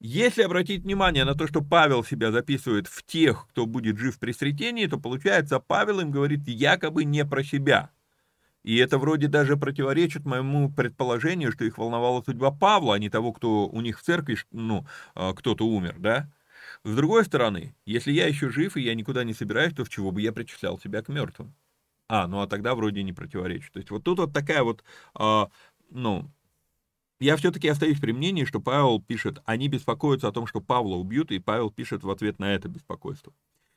[0.00, 4.30] Если обратить внимание на то, что Павел себя записывает в тех, кто будет жив при
[4.30, 7.90] сретении, то получается, Павел им говорит якобы не про себя.
[8.62, 13.32] И это вроде даже противоречит моему предположению, что их волновала судьба Павла, а не того,
[13.32, 16.30] кто у них в церкви, ну, а, кто-то умер, да?
[16.84, 20.12] С другой стороны, если я еще жив и я никуда не собираюсь, то в чего
[20.12, 21.54] бы я причислял себя к мертвым?
[22.08, 23.72] А, ну а тогда вроде не противоречит.
[23.72, 24.84] То есть вот тут вот такая вот,
[25.18, 25.46] э,
[25.90, 26.30] ну,
[27.20, 31.30] я все-таки остаюсь при мнении, что Павел пишет, они беспокоятся о том, что Павла убьют,
[31.30, 33.32] и Павел пишет в ответ на это беспокойство.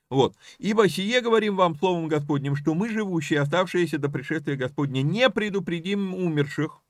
[0.10, 0.36] Вот.
[0.60, 6.14] «Ибо сие говорим вам словом Господним, что мы, живущие, оставшиеся до пришествия Господня, не предупредим
[6.14, 6.82] умерших».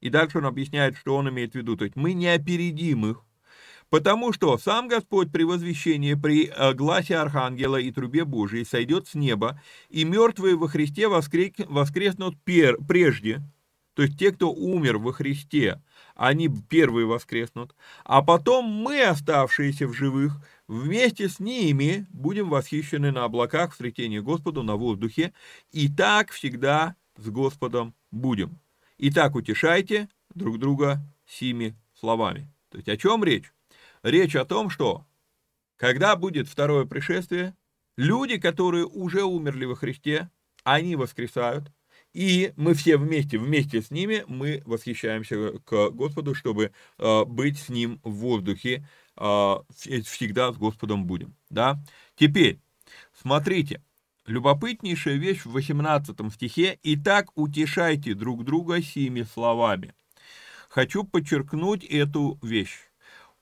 [0.00, 1.76] И дальше он объясняет, что он имеет в виду.
[1.76, 3.24] То есть мы не опередим их,
[3.90, 9.14] потому что сам Господь при возвещении, при э, гласе Архангела и трубе Божией сойдет с
[9.14, 9.60] неба,
[9.90, 13.42] и мертвые во Христе воскреснут прежде,
[13.94, 15.80] то есть те, кто умер во Христе,
[16.14, 17.74] они первые воскреснут,
[18.04, 20.34] а потом мы, оставшиеся в живых,
[20.66, 25.32] вместе с ними будем восхищены на облаках в встретении Господу на воздухе,
[25.70, 28.58] и так всегда с Господом будем.
[28.98, 32.48] Итак, утешайте друг друга сими словами.
[32.70, 33.52] То есть о чем речь?
[34.02, 35.04] Речь о том, что
[35.76, 37.54] когда будет второе пришествие,
[37.96, 40.30] люди, которые уже умерли во Христе,
[40.64, 41.70] они воскресают,
[42.12, 47.68] и мы все вместе, вместе с ними, мы восхищаемся к Господу, чтобы э, быть с
[47.68, 51.34] Ним в воздухе, э, всегда с Господом будем.
[51.48, 51.82] Да?
[52.14, 52.60] Теперь,
[53.18, 53.82] смотрите,
[54.26, 59.94] любопытнейшая вещь в 18 стихе «Итак утешайте друг друга сими словами».
[60.68, 62.78] Хочу подчеркнуть эту вещь.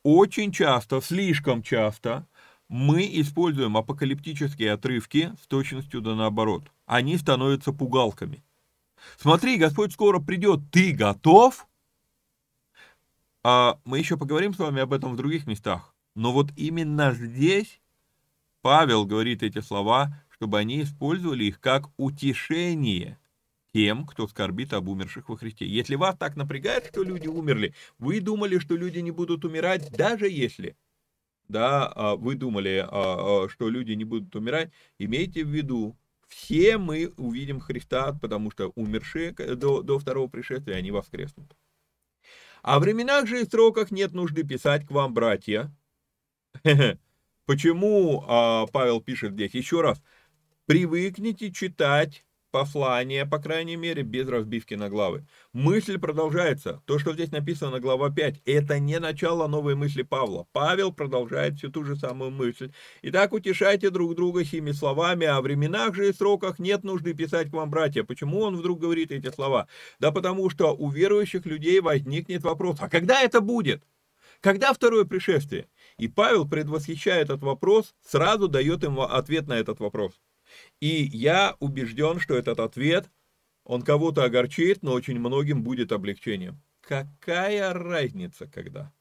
[0.02, 2.26] Очень часто, слишком часто,
[2.68, 6.70] мы используем апокалиптические отрывки с точностью да наоборот.
[6.86, 8.44] Они становятся пугалками–
[9.18, 11.66] Смотри, Господь скоро придет, ты готов?
[13.42, 15.94] А мы еще поговорим с вами об этом в других местах.
[16.14, 17.80] Но вот именно здесь
[18.62, 23.18] Павел говорит эти слова, чтобы они использовали их как утешение
[23.72, 25.66] тем, кто скорбит об умерших во Христе.
[25.66, 30.28] Если вас так напрягает, что люди умерли, вы думали, что люди не будут умирать, даже
[30.28, 30.76] если
[31.50, 35.96] да, а, вы думали, а, а, что люди не будут умирать, имейте в виду,
[36.30, 41.56] все мы увидим Христа, потому что умершие до, до второго пришествия, они воскреснут.
[42.62, 45.74] О временах же и сроках нет нужды писать к вам, братья.
[47.46, 49.54] Почему а, Павел пишет здесь?
[49.54, 50.00] Еще раз.
[50.66, 55.26] Привыкните читать послание, по крайней мере, без разбивки на главы.
[55.52, 56.82] Мысль продолжается.
[56.86, 60.46] То, что здесь написано, глава 5, это не начало новой мысли Павла.
[60.52, 62.72] Павел продолжает всю ту же самую мысль.
[63.02, 67.52] Итак, утешайте друг друга сими словами, о временах же и сроках нет нужды писать к
[67.52, 68.04] вам, братья.
[68.04, 69.68] Почему он вдруг говорит эти слова?
[69.98, 73.82] Да потому что у верующих людей возникнет вопрос, а когда это будет?
[74.40, 75.68] Когда второе пришествие?
[75.98, 80.18] И Павел, предвосхищая этот вопрос, сразу дает им ответ на этот вопрос.
[80.80, 83.10] И я убежден, что этот ответ,
[83.64, 86.60] он кого-то огорчит, но очень многим будет облегчением.
[86.80, 88.92] Какая разница, когда?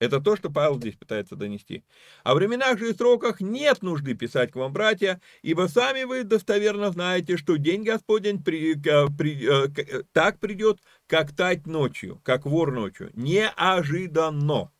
[0.00, 1.84] Это то, что Павел здесь пытается донести.
[2.24, 6.90] О временах же и сроках нет нужды писать к вам, братья, ибо сами вы достоверно
[6.90, 13.10] знаете, что день Господень при, при, э, так придет, как тать ночью, как вор ночью,
[13.12, 14.72] неожиданно.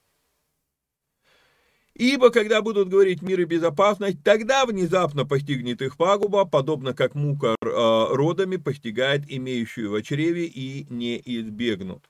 [1.95, 7.57] Ибо когда будут говорить мир и безопасность, тогда внезапно постигнет их пагуба, подобно как мука
[7.61, 7.67] э,
[8.11, 12.09] родами постигает имеющую в чреве и не избегнут.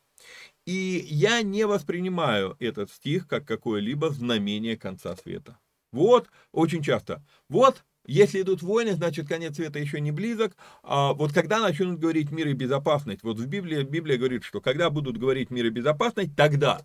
[0.67, 5.59] И я не воспринимаю этот стих как какое-либо знамение конца света.
[5.93, 7.25] Вот, очень часто.
[7.49, 10.57] Вот, если идут войны, значит, конец света еще не близок.
[10.83, 14.91] А вот когда начнут говорить мир и безопасность, вот в Библии, Библия говорит, что когда
[14.91, 16.81] будут говорить мир и безопасность, тогда.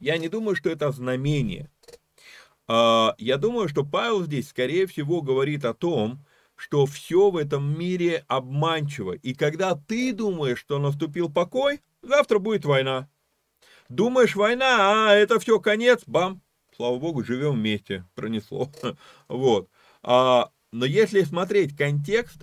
[0.00, 1.68] Я не думаю, что это знамение.
[2.72, 7.76] А, я думаю, что Павел здесь, скорее всего, говорит о том, что все в этом
[7.76, 9.10] мире обманчиво.
[9.10, 13.08] И когда ты думаешь, что наступил покой, завтра будет война.
[13.88, 16.42] Думаешь, война, а это все конец, бам,
[16.76, 18.70] слава богу, живем вместе, пронесло.
[19.26, 19.68] Вот.
[20.04, 22.42] А, но если смотреть контекст,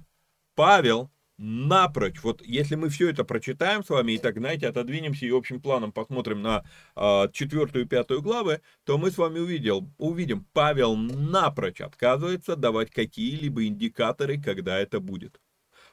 [0.55, 5.31] Павел напрочь, вот если мы все это прочитаем с вами, и так, знаете, отодвинемся и
[5.31, 6.65] общим планом посмотрим на
[6.95, 12.91] а, четвертую и пятую главы, то мы с вами увидел, увидим, Павел напрочь отказывается давать
[12.91, 15.39] какие-либо индикаторы, когда это будет.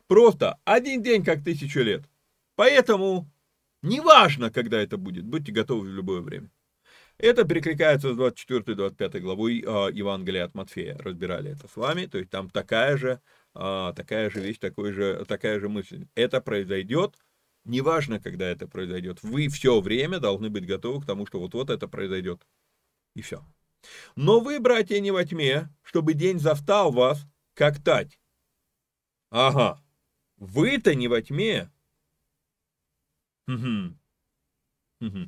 [0.07, 2.05] Просто один день как тысячу лет.
[2.57, 3.31] Поэтому
[3.83, 6.51] неважно, когда это будет, будьте готовы в любое время.
[7.19, 10.99] Это перекликается с 24-25 главой э, Евангелия от Матфея.
[10.99, 12.07] Разбирали это с вами.
[12.07, 13.21] То есть там такая же
[13.55, 16.07] а, такая же вещь, такой же, такая же мысль.
[16.15, 17.17] Это произойдет,
[17.65, 19.23] неважно, когда это произойдет.
[19.23, 22.47] Вы все время должны быть готовы к тому, что вот-вот это произойдет.
[23.15, 23.45] И все.
[24.17, 28.19] Но вы, братья, не во тьме, чтобы день застал вас, как тать.
[29.31, 29.83] Ага,
[30.37, 31.71] вы-то не во тьме.
[33.47, 33.97] Угу.
[35.01, 35.19] Угу.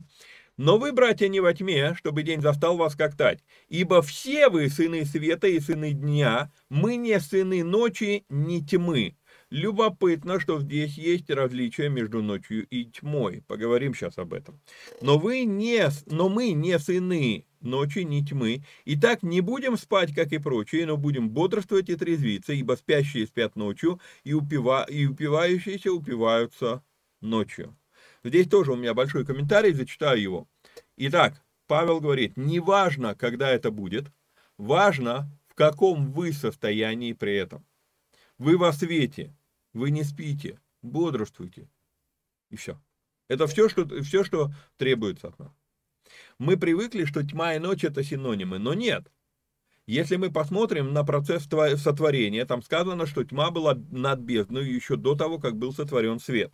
[0.56, 3.44] Но вы, братья, не во тьме, чтобы день застал вас как тать.
[3.68, 9.16] Ибо все вы сыны света и сыны дня, мы не сыны ночи, не тьмы.
[9.50, 13.42] Любопытно, что здесь есть различие между ночью и тьмой.
[13.46, 14.60] Поговорим сейчас об этом.
[15.02, 18.64] Но вы не, но мы не сыны ночи, не тьмы.
[18.84, 23.26] И так не будем спать, как и прочие, но будем бодрствовать и трезвиться, ибо спящие
[23.26, 26.82] спят ночью, и, упива, и упивающиеся упиваются
[27.20, 27.76] ночью.
[28.26, 30.48] Здесь тоже у меня большой комментарий, зачитаю его.
[30.96, 34.10] Итак, Павел говорит, не важно, когда это будет,
[34.58, 37.64] важно, в каком вы состоянии при этом.
[38.36, 39.32] Вы во свете,
[39.72, 41.68] вы не спите, бодрствуйте.
[42.50, 42.80] И все.
[43.28, 45.52] Это все, что, все, что требуется от нас.
[46.38, 49.06] Мы привыкли, что тьма и ночь это синонимы, но нет.
[49.86, 55.14] Если мы посмотрим на процесс сотворения, там сказано, что тьма была над бездной еще до
[55.14, 56.52] того, как был сотворен свет.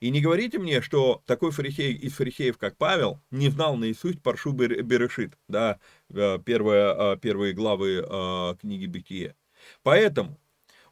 [0.00, 4.52] И не говорите мне, что такой фарисей из фарисеев, как Павел, не знал наизусть Паршу
[4.52, 5.78] Берешит, да,
[6.10, 9.34] э, первые, э, первые главы э, книги Бытия.
[9.82, 10.38] Поэтому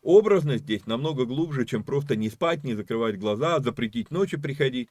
[0.02, 4.88] образность здесь намного глубже, чем просто не спать, не закрывать глаза, запретить ночи приходить.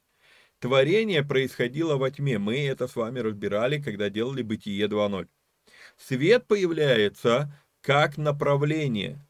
[0.60, 2.38] Творение происходило во тьме.
[2.38, 5.28] Мы это с вами разбирали, когда делали Бытие 2.0.
[5.96, 9.26] Свет появляется как направление.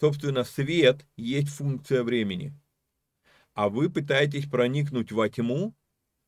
[0.00, 2.54] Собственно, свет есть функция времени
[3.58, 5.74] а вы пытаетесь проникнуть во тьму,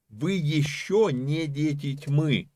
[0.09, 2.51] вы еще не дети тьмы,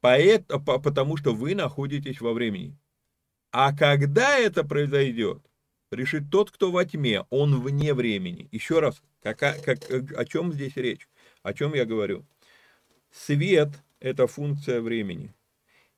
[0.00, 2.74] поэтому, потому что вы находитесь во времени.
[3.50, 5.42] А когда это произойдет,
[5.90, 8.48] решит тот, кто во тьме, он вне времени.
[8.50, 11.06] Еще раз, как, как, о чем здесь речь?
[11.42, 12.24] О чем я говорю?
[13.10, 13.68] Свет–
[14.00, 15.34] это функция времени.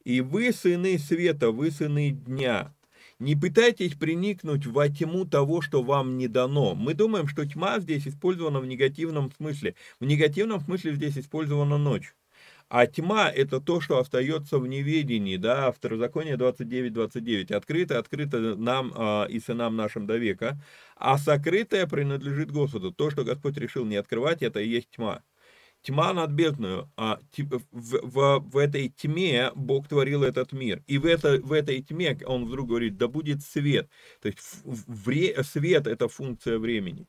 [0.02, 2.74] И вы сыны света, вы сыны дня.
[3.18, 6.74] Не пытайтесь приникнуть во тьму того, что вам не дано.
[6.74, 9.76] Мы думаем, что тьма здесь использована в негативном смысле.
[10.00, 12.14] В негативном смысле здесь использована ночь.
[12.68, 17.54] А тьма– это то, что остается в неведении, да, Второзаконие 29.29.
[17.54, 20.58] Открыто, открыто нам э, и сынам нашим до века,
[20.96, 22.90] а сокрытое принадлежит Господу.
[22.90, 25.22] То, что Господь решил не открывать, это и есть тьма.
[25.84, 30.82] Тьма над бездною, а в, в, в этой тьме Бог творил этот мир.
[30.86, 33.88] И в, это, в этой тьме он вдруг говорит, да будет свет.
[34.20, 37.06] То есть вре, свет это функция времени.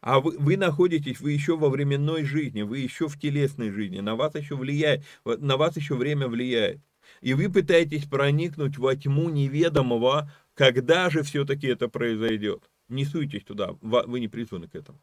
[0.00, 4.14] А вы, вы находитесь, вы еще во временной жизни, вы еще в телесной жизни, на
[4.14, 6.80] вас еще влияет, на вас еще время влияет.
[7.20, 12.70] И вы пытаетесь проникнуть во тьму неведомого, когда же все-таки это произойдет.
[12.88, 15.00] Не суйтесь туда, вы не призваны к этому.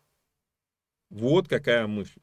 [1.09, 2.21] Вот какая мысль.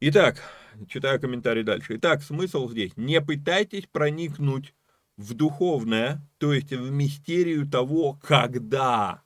[0.00, 0.40] Итак,
[0.88, 1.96] читаю комментарий дальше.
[1.96, 2.96] Итак, смысл здесь.
[2.96, 4.72] Не пытайтесь проникнуть
[5.16, 9.24] в духовное, то есть в мистерию того, когда.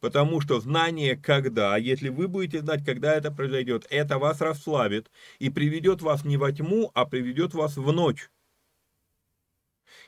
[0.00, 5.48] Потому что знание когда, если вы будете знать, когда это произойдет, это вас расслабит и
[5.48, 8.28] приведет вас не во тьму, а приведет вас в ночь.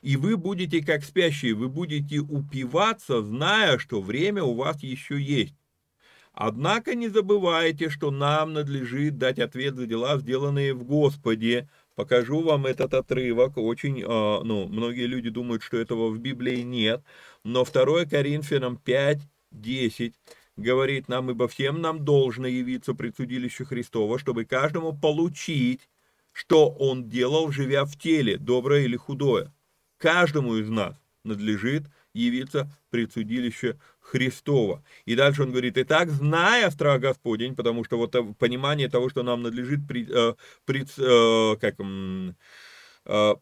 [0.03, 5.55] И вы будете как спящие, вы будете упиваться, зная, что время у вас еще есть.
[6.39, 11.66] Однако не забывайте, что нам надлежит дать ответ за дела, сделанные в Господе.
[11.95, 13.57] Покажу вам этот отрывок.
[13.57, 17.03] Очень, э, ну, многие люди думают, что этого в Библии нет.
[17.43, 20.12] Но 2 Коринфянам 5, 10
[20.59, 25.89] говорит нам, ибо всем нам должно явиться пред судилище Христова, чтобы каждому получить,
[26.32, 29.55] что он делал, живя в теле, доброе или худое.
[29.97, 34.82] Каждому из нас надлежит явиться пред судилище Христова.
[35.05, 39.22] И дальше он говорит, и так, зная страх Господень, потому что вот понимание того, что
[39.22, 40.34] нам надлежит пред, э,
[40.64, 43.34] пред, э, как, э,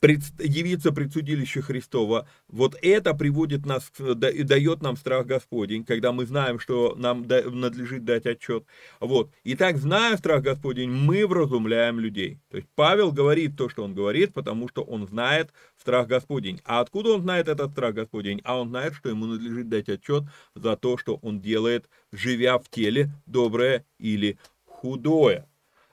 [0.00, 6.26] пред, явиться пред судилище Христова, вот это приводит нас дает нам страх Господень, когда мы
[6.26, 8.64] знаем, что нам надлежит дать отчет.
[8.98, 9.30] Вот.
[9.44, 12.40] И так, зная страх Господень, мы вразумляем людей.
[12.50, 16.60] То есть Павел говорит то, что он говорит, потому что он знает страх Господень.
[16.64, 18.40] А откуда он знает этот страх Господень?
[18.44, 20.24] А он знает, что ему надлежит дать отчет
[20.54, 25.46] за то, что он делает, живя в теле, доброе или худое.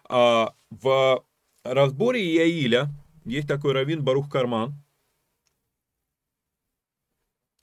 [0.09, 1.23] А в
[1.63, 2.89] разборе Иаиля,
[3.27, 4.73] есть такой раввин Барух Карман,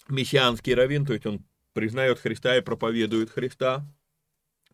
[0.09, 3.87] мессианский раввин, то есть он признает Христа и проповедует Христа,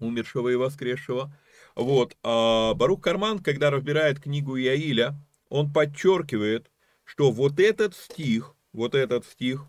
[0.01, 1.33] умершего и воскресшего.
[1.77, 5.15] Вот, а Барух Карман, когда разбирает книгу Иаиля,
[5.49, 6.71] он подчеркивает,
[7.05, 9.67] что вот этот стих, вот этот стих,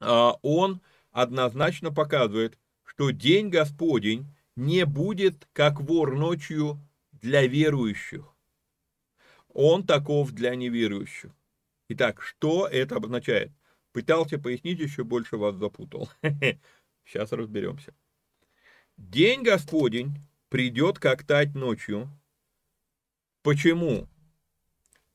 [0.00, 4.26] а, он однозначно показывает, что день Господень
[4.56, 6.78] не будет как вор ночью
[7.12, 8.37] для верующих
[9.60, 11.32] он таков для неверующих.
[11.88, 13.50] Итак, что это обозначает?
[13.90, 16.08] Пытался пояснить, еще больше вас запутал.
[17.04, 17.92] Сейчас разберемся.
[18.96, 20.14] День Господень
[20.48, 22.08] придет как тать ночью.
[23.42, 24.08] Почему?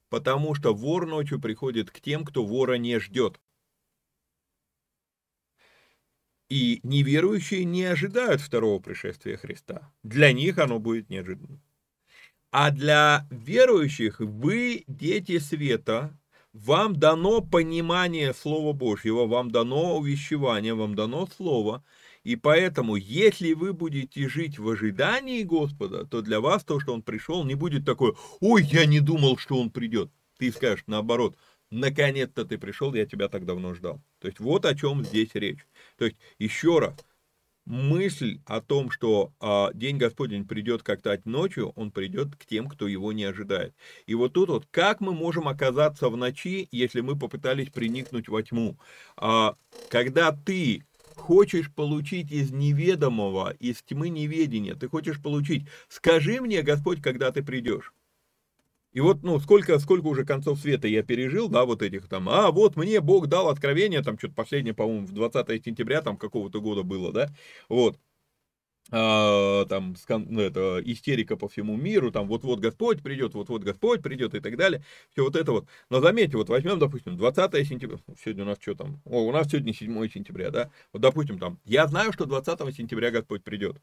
[0.09, 3.39] Потому что вор ночью приходит к тем, кто вора не ждет.
[6.49, 9.89] И неверующие не ожидают второго пришествия Христа.
[10.03, 11.61] Для них оно будет неожиданным.
[12.55, 16.15] А для верующих вы дети света,
[16.53, 21.83] вам дано понимание Слова Божьего, вам дано увещевание, вам дано Слово.
[22.23, 27.01] И поэтому, если вы будете жить в ожидании Господа, то для вас то, что Он
[27.01, 30.11] пришел, не будет такое, ой, я не думал, что Он придет.
[30.37, 31.35] Ты скажешь наоборот,
[31.71, 33.99] наконец-то ты пришел, я тебя так давно ждал.
[34.19, 35.65] То есть вот о чем здесь речь.
[35.97, 36.93] То есть еще раз,
[37.65, 42.87] мысль о том, что а, день Господень придет как-то ночью, он придет к тем, кто
[42.87, 43.73] его не ожидает.
[44.05, 48.43] И вот тут вот, как мы можем оказаться в ночи, если мы попытались приникнуть во
[48.43, 48.77] тьму?
[49.17, 49.55] А,
[49.89, 50.83] когда ты
[51.15, 57.43] хочешь получить из неведомого, из тьмы неведения, ты хочешь получить, скажи мне, Господь, когда ты
[57.43, 57.93] придешь.
[58.93, 62.51] И вот, ну, сколько, сколько уже концов света я пережил, да, вот этих там, а,
[62.51, 66.83] вот мне Бог дал откровение, там, что-то последнее, по-моему, в 20 сентября, там, какого-то года
[66.83, 67.29] было, да,
[67.69, 67.97] вот,
[68.91, 74.35] а, там, ну, это, истерика по всему миру, там, вот-вот Господь придет, вот-вот Господь придет
[74.35, 75.67] и так далее, все вот это вот.
[75.89, 79.49] Но заметьте, вот возьмем, допустим, 20 сентября, сегодня у нас что там, о, у нас
[79.49, 83.77] сегодня 7 сентября, да, вот, допустим, там, я знаю, что 20 сентября Господь придет,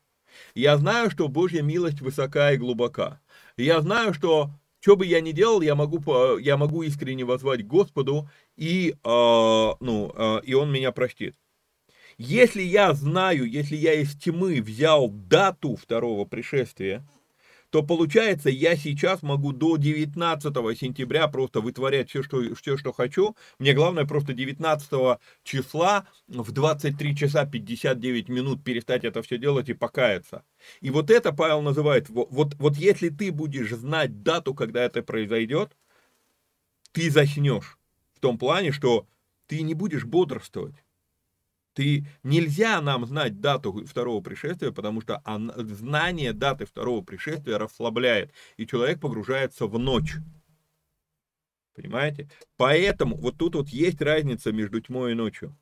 [0.55, 3.21] я знаю, что Божья милость высока и глубока,
[3.57, 4.51] я знаю, что
[4.81, 10.13] что бы я ни делал, я могу, я могу искренне возвать Господу, и, э, ну,
[10.15, 11.37] э, и Он меня простит.
[12.19, 17.07] Если я знаю, если я из тьмы взял дату второго пришествия,
[17.71, 23.37] то получается, я сейчас могу до 19 сентября просто вытворять все, что, все, что хочу.
[23.59, 29.75] Мне главное просто 19 числа в 23 часа 59 минут перестать это все делать и
[29.75, 30.45] покаяться.
[30.81, 35.77] И вот это Павел называет, вот, вот если ты будешь знать дату, когда это произойдет,
[36.93, 37.79] ты заснешь.
[38.15, 39.07] В том плане, что
[39.47, 40.75] ты не будешь бодрствовать.
[41.75, 48.33] Ты, нельзя нам знать дату второго пришествия, потому что он, знание даты второго пришествия расслабляет,
[48.57, 50.15] и человек погружается в ночь.
[51.75, 52.29] Понимаете?
[52.57, 55.57] Поэтому вот тут вот есть разница между тьмой и ночью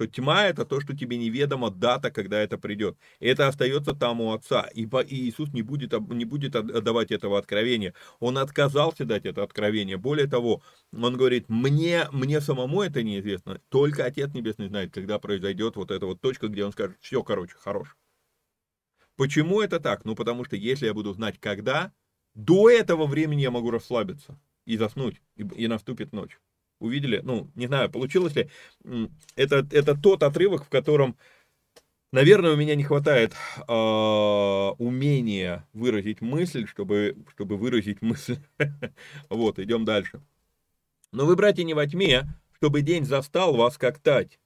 [0.00, 2.96] что тьма это то, что тебе неведомо дата, когда это придет.
[3.18, 4.62] Это остается там у Отца.
[4.74, 7.92] И, Иисус не будет, не будет давать этого откровения.
[8.18, 9.98] Он отказался дать это откровение.
[9.98, 13.60] Более того, он говорит, мне, мне самому это неизвестно.
[13.68, 17.56] Только Отец Небесный знает, когда произойдет вот эта вот точка, где он скажет, все, короче,
[17.58, 17.98] хорош.
[19.16, 20.06] Почему это так?
[20.06, 21.92] Ну, потому что если я буду знать, когда,
[22.32, 26.38] до этого времени я могу расслабиться и заснуть, и, и наступит ночь
[26.80, 28.50] увидели, ну, не знаю, получилось ли,
[29.36, 31.16] это, это тот отрывок, в котором,
[32.10, 33.72] наверное, у меня не хватает э,
[34.78, 38.38] умения выразить мысль, чтобы, чтобы выразить мысль.
[39.28, 40.20] вот, идем дальше.
[41.12, 42.26] Но вы, братья, не во тьме,
[42.56, 44.38] чтобы день застал вас как тать.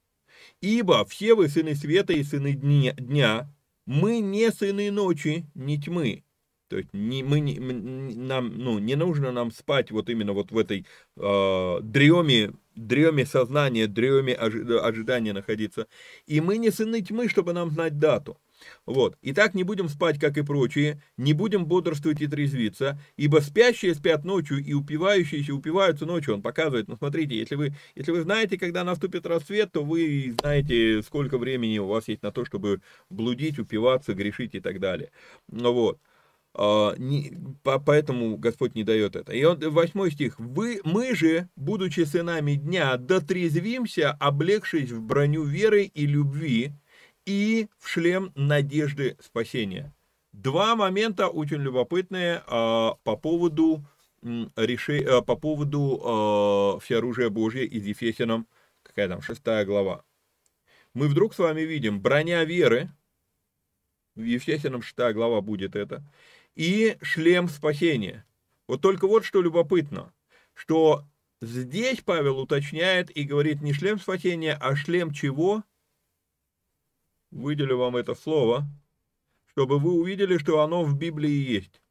[0.61, 3.49] Ибо все вы сыны света и сыны дня,
[3.85, 6.24] мы не сыны ночи, не тьмы.
[6.67, 10.57] То есть не, мы, не, нам, ну, не нужно нам спать вот именно вот в
[10.57, 10.85] этой
[11.15, 15.87] э, дреме, дреме сознания, дреме ожидания находиться.
[16.25, 18.37] И мы не сыны тьмы, чтобы нам знать дату.
[18.85, 19.17] Вот.
[19.21, 23.93] И так не будем спать, как и прочие, не будем бодрствовать и трезвиться, ибо спящие
[23.93, 26.35] спят ночью и упивающиеся упиваются ночью.
[26.35, 31.01] Он показывает, ну смотрите, если вы, если вы знаете, когда наступит рассвет, то вы знаете,
[31.03, 35.11] сколько времени у вас есть на то, чтобы блудить, упиваться, грешить и так далее.
[35.47, 35.99] Ну вот.
[36.57, 36.95] А,
[37.63, 39.33] поэтому Господь не дает это.
[39.33, 40.39] И он, восьмой стих.
[40.39, 46.71] Вы, мы же, будучи сынами дня, дотрезвимся, облегшись в броню веры и любви
[47.25, 49.93] и в шлем надежды спасения.
[50.31, 53.85] Два момента очень любопытные а, по поводу
[54.23, 58.47] а, по поводу всеоружия Божия из Ефесянам,
[58.81, 60.03] какая там, шестая глава.
[60.93, 62.89] Мы вдруг с вами видим броня веры,
[64.15, 66.03] в Ефесянам шестая глава будет это,
[66.55, 68.25] и шлем спасения.
[68.67, 70.13] Вот только вот что любопытно,
[70.53, 71.05] что
[71.41, 75.63] здесь Павел уточняет и говорит не шлем спасения, а шлем чего?
[77.29, 78.65] Выделю вам это слово,
[79.47, 81.81] чтобы вы увидели, что оно в Библии есть.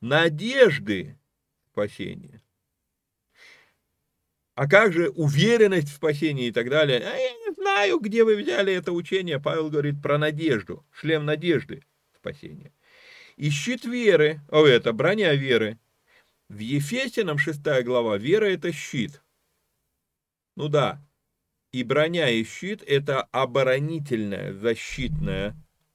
[0.00, 1.18] Надежды
[1.66, 2.42] спасения.
[4.54, 6.98] А как же уверенность в спасении и так далее?
[6.98, 9.38] А я не знаю, где вы взяли это учение.
[9.40, 11.84] Павел говорит про надежду, шлем надежды
[12.18, 12.72] спасения.
[13.36, 15.78] И щит веры, о, это броня веры.
[16.48, 19.22] В Ефесянам 6 глава, вера это щит.
[20.56, 21.00] Ну да,
[21.70, 25.54] и броня и щит это оборонительное, защитное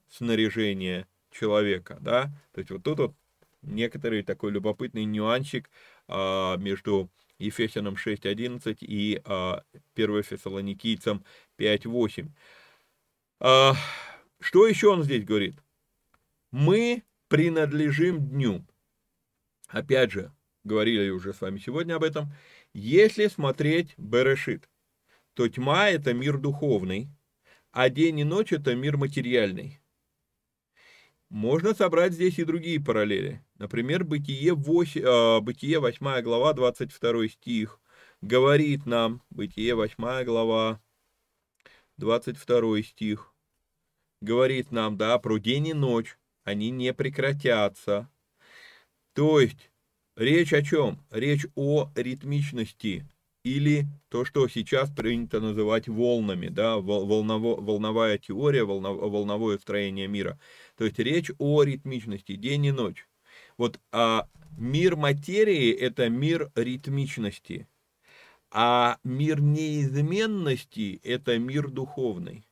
[0.09, 2.31] снаряжение человека, да.
[2.53, 3.15] То есть вот тут вот
[3.63, 5.69] некоторый такой любопытный нюансик
[6.07, 7.09] а, между
[7.39, 9.63] Ефесянам 6.11 и а,
[9.95, 11.25] 1 Фессалоникийцам
[11.57, 12.29] 5.8.
[13.39, 13.73] А,
[14.39, 15.55] что еще он здесь говорит?
[16.53, 18.63] Мы принадлежим дню.
[19.69, 20.31] Опять же,
[20.63, 22.31] говорили уже с вами сегодня об этом.
[22.75, 24.69] Если смотреть Берешит,
[25.33, 27.09] то тьма– это мир духовный,
[27.71, 29.81] а день и ночь– это мир материальный.
[31.29, 33.43] Можно собрать здесь и другие параллели.
[33.55, 37.81] Например, Бытие, 8, э, Бытие 8 глава, 22 стих
[38.21, 40.79] говорит нам, Бытие 8 глава,
[41.97, 43.33] 22 стих,
[44.21, 48.09] говорит нам, да, про день и ночь, они не прекратятся.
[49.13, 49.71] То есть
[50.15, 50.99] речь о чем?
[51.11, 53.05] Речь о ритмичности
[53.43, 60.39] или то, что сейчас принято называть волнами, да, волново, волновая теория, волнов, волновое строение мира.
[60.77, 63.07] То есть речь о ритмичности, день и ночь.
[63.57, 64.27] Вот а
[64.57, 67.67] мир материи– это мир ритмичности,
[68.49, 72.47] а мир неизменности– это мир духовный.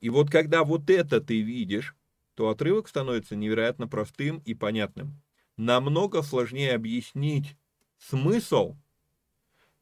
[0.00, 1.94] И вот когда вот это ты видишь,
[2.40, 5.20] то отрывок становится невероятно простым и понятным.
[5.58, 7.54] Намного сложнее объяснить
[7.98, 8.78] смысл,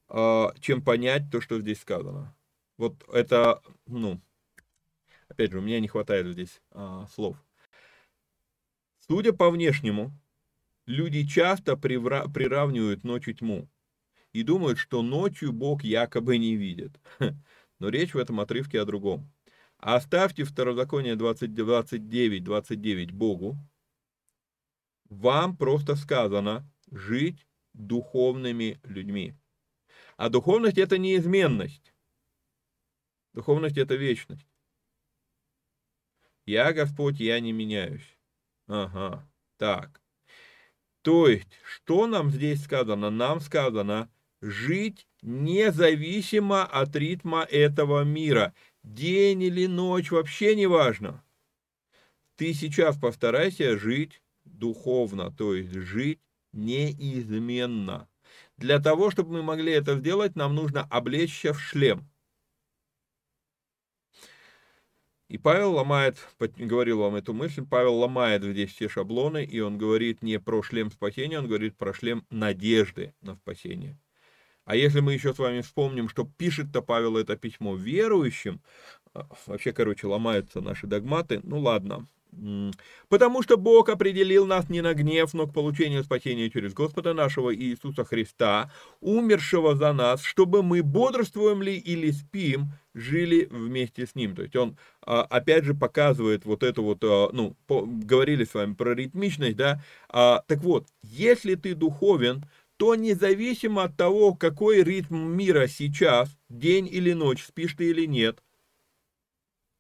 [0.09, 2.35] а, чем понять то, что здесь сказано.
[2.77, 4.21] Вот это, ну,
[5.29, 7.37] опять же, у меня не хватает здесь а, слов.
[9.07, 10.11] Судя по внешнему,
[10.85, 13.69] люди часто приравнивают ночь и тьму
[14.33, 16.99] и думают, что ночью Бог якобы не видит.
[17.79, 19.31] Но речь в этом отрывке о другом.
[19.79, 23.57] Оставьте второзаконие 29, 29 Богу.
[25.09, 29.35] Вам просто сказано жить духовными людьми.
[30.17, 31.95] А духовность это неизменность.
[33.35, 34.47] Духовность это вечность.
[36.45, 38.17] Я Господь, я не меняюсь.
[38.67, 40.03] Ага, так.
[41.03, 43.11] То есть, что нам здесь сказано?
[43.11, 44.11] Нам сказано
[44.41, 48.55] жить независимо от ритма этого мира.
[48.95, 51.23] День или ночь, вообще не важно.
[52.37, 56.21] Ты сейчас постарайся жить духовно, то есть жить
[56.53, 58.09] неизменно.
[58.57, 62.09] Для того, чтобы мы могли это сделать, нам нужно облечься в шлем.
[65.29, 70.23] И Павел ломает, говорил вам эту мысль, Павел ломает здесь все шаблоны, и он говорит
[70.23, 73.99] не про шлем спасения, он говорит про шлем надежды на спасение.
[74.69, 78.61] А если мы еще с вами вспомним, что пишет-то Павел это письмо верующим,
[79.15, 82.07] а, вообще, короче, ломаются наши догматы, ну ладно,
[83.09, 87.57] Потому что Бог определил нас не на гнев, но к получению спасения через Господа нашего
[87.57, 94.37] Иисуса Христа, умершего за нас, чтобы мы, бодрствуем ли или спим, жили вместе с Ним.
[94.37, 98.75] То есть он, а, опять же, показывает вот это вот, а, ну, говорили с вами
[98.75, 102.45] про ритмичность, да, так вот, если ты духовен,
[102.79, 108.43] то независимо от того, какой ритм мира сейчас, день или ночь, спишь ты или нет,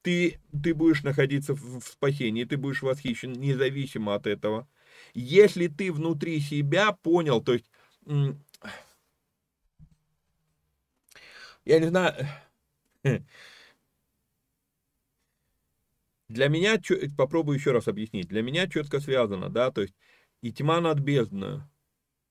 [0.03, 4.69] ты, ты будешь находиться в, спасении, ты будешь восхищен независимо от этого.
[5.15, 7.71] Если ты внутри себя понял, то есть,
[11.65, 12.27] я не знаю,
[16.29, 16.81] для меня,
[17.17, 19.95] попробую еще раз объяснить, для меня четко связано, да, то есть,
[20.43, 21.69] и тьма над бездною.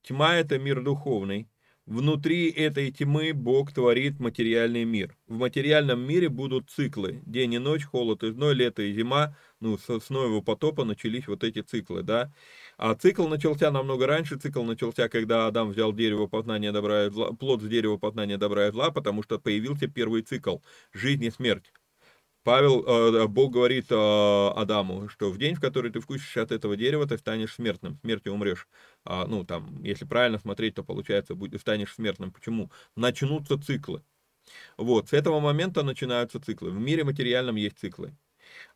[0.08, 1.50] Тьма– это мир духовный,
[1.88, 5.16] Внутри этой тьмы Бог творит материальный мир.
[5.26, 7.22] В материальном мире будут циклы.
[7.26, 9.38] День и ночь, холод и зной, лето и зима.
[9.62, 12.30] Ну, с, с Ноева потопа начались вот эти циклы, да.
[12.78, 14.38] А цикл начался намного раньше.
[14.38, 18.68] Цикл начался, когда Адам взял дерево познания добра и зла, плод с дерева познания добра
[18.68, 20.58] и зла, потому что появился первый цикл–
[20.92, 21.72] жизнь и смерть.
[22.48, 26.78] Павел, э, Бог говорит э, Адаму, что в день, в который ты вкусишь от этого
[26.78, 28.70] дерева, ты станешь смертным, смертью умрешь.
[29.04, 32.32] А, ну, там, если правильно смотреть, то получается, станешь смертным.
[32.32, 32.72] Почему?
[32.96, 34.02] Начнутся циклы.
[34.78, 36.72] Вот, с этого момента начинаются циклы.
[36.72, 38.16] В мире материальном есть циклы.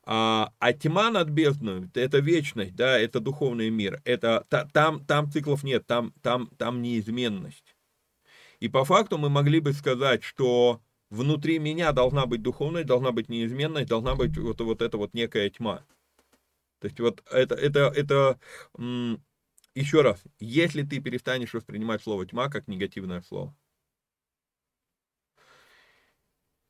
[0.04, 4.02] А, а тьма над бездной– это вечность, да, это духовный мир.
[4.04, 7.78] Это, та, там, там циклов нет, там, там, там неизменность.
[8.60, 10.82] И по факту мы могли бы сказать, что
[11.12, 15.50] внутри меня должна быть духовность, должна быть неизменность, должна быть вот, вот эта вот некая
[15.52, 15.84] тьма.
[16.80, 18.40] То есть вот это, это, это
[19.76, 23.56] еще раз, если ты перестанешь воспринимать слово тьма как негативное слово,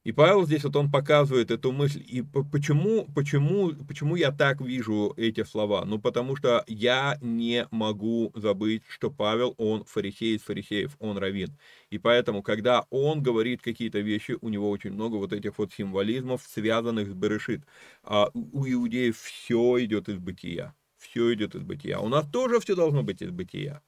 [0.04, 2.04] И Павел здесь вот он показывает эту мысль.
[2.08, 5.86] И почему, почему, почему я так вижу эти слова?
[5.86, 11.56] Ну, потому что я не могу забыть, что Павел, он фарисей из фарисеев, он раввин.
[11.92, 16.42] И поэтому, когда он говорит какие-то вещи, у него очень много вот этих вот символизмов,
[16.50, 17.62] связанных с Берешит.
[18.04, 20.74] А у иудеев все идет из бытия.
[20.98, 22.00] Все идет из бытия.
[22.00, 23.82] У нас тоже все должно быть из бытия.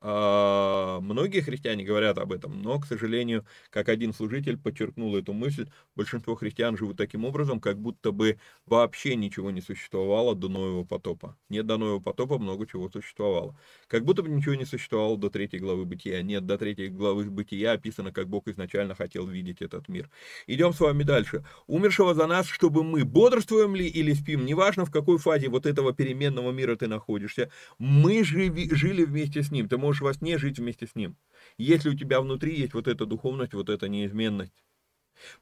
[0.00, 5.68] А, многие христиане говорят об этом, но, к сожалению, как один служитель подчеркнул эту мысль,
[5.96, 11.36] большинство христиан живут таким образом, как будто бы вообще ничего не существовало до Нового потопа.
[11.48, 13.58] Нет, до Нового потопа много чего существовало.
[13.88, 16.22] Как будто бы ничего не существовало до третьей главы Бытия.
[16.22, 20.08] Нет, до третьей главы Бытия описано, как Бог изначально хотел видеть этот мир.
[20.46, 21.44] Идем с вами дальше.
[21.66, 25.92] Умершего за нас, чтобы мы бодрствуем ли или спим, неважно в какой фазе вот этого
[25.92, 29.68] переменного мира ты находишься, мы живи, жили вместе с ним.
[29.68, 31.16] Ты можешь во сне жить вместе с ним.
[31.56, 34.64] Если у тебя внутри есть вот эта духовность, вот эта неизменность.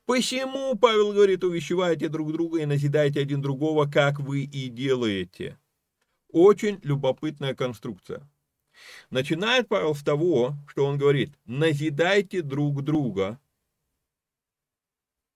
[0.04, 5.58] Посему, Павел говорит, увещевайте друг друга и назидайте один другого, как вы и делаете.
[6.30, 8.28] Очень любопытная конструкция.
[9.10, 13.40] Начинает Павел с того, что он говорит, назидайте друг друга.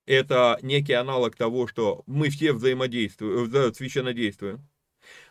[0.07, 4.67] Это некий аналог того, что мы все взаимодействуем, священнодействуем.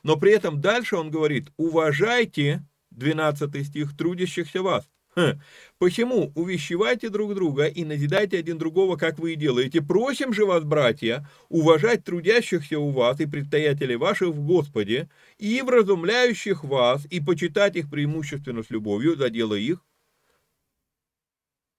[0.03, 4.89] Но при этом дальше он говорит, уважайте 12 стих, трудящихся вас.
[5.15, 5.39] Хм.
[5.79, 6.31] Почему?
[6.35, 9.81] Увещевайте друг друга и назидайте один другого, как вы и делаете.
[9.81, 16.63] Просим же вас, братья, уважать трудящихся у вас и предстоятелей ваших в Господе, и вразумляющих
[16.63, 19.83] вас, и почитать их преимущественно с любовью за дело их.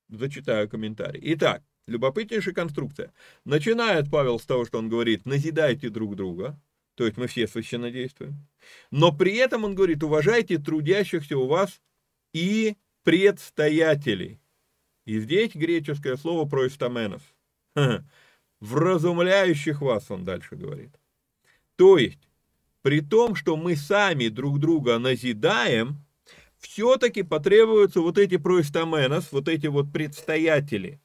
[0.09, 1.21] Зачитаю комментарий.
[1.35, 3.13] Итак, любопытнейшая конструкция.
[3.45, 6.61] Начинает Павел с того, что он говорит, назидайте друг друга,
[7.01, 8.47] то есть мы все священно действуем.
[8.91, 11.81] Но при этом он говорит, уважайте трудящихся у вас
[12.35, 14.39] и предстоятелей.
[15.07, 17.23] И здесь греческое слово проистаменос.
[18.61, 20.95] Вразумляющих вас, он дальше говорит.
[21.77, 22.21] То есть,
[22.83, 26.05] при том, что мы сами друг друга назидаем,
[26.59, 31.01] все-таки потребуются вот эти проистаменос, вот эти вот предстоятели.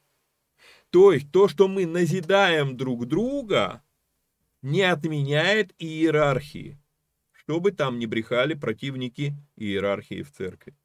[0.89, 3.81] То есть, то, что мы назидаем друг друга,
[4.66, 6.80] не отменяет иерархии,
[7.34, 10.76] чтобы там не брехали противники иерархии в церкви.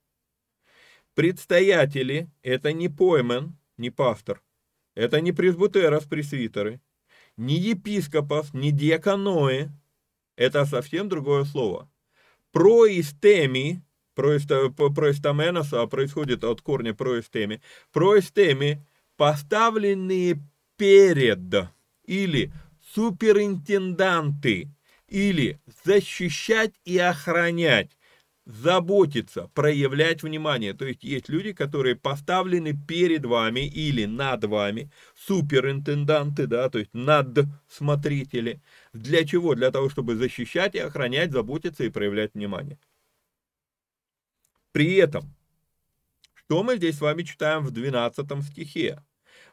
[1.14, 4.43] Предстоятели– это не поймен, не пастор,
[4.95, 6.83] это не пресбутерос, пресвитеры,
[7.39, 9.70] не епископос, не диаконои,
[10.37, 11.91] это совсем другое слово.
[12.53, 13.83] Проистеми,
[14.14, 17.62] проистаменос, а происходит от корня проистеми,
[17.93, 20.39] проистеми, поставленные
[20.76, 21.70] перед
[22.05, 22.53] или
[22.95, 24.70] суперинтенданты,
[25.11, 27.99] или защищать и охранять,
[28.47, 30.72] заботиться, проявлять внимание.
[30.72, 36.95] То есть есть люди, которые поставлены перед вами или над вами, суперинтенданты, да, то есть
[36.95, 38.62] надсмотрители.
[38.93, 39.55] Для чего?
[39.55, 42.78] Для того, чтобы защищать и охранять, заботиться и проявлять внимание.
[44.72, 45.34] При этом,
[46.34, 49.03] что мы здесь с вами читаем в 12 стихе?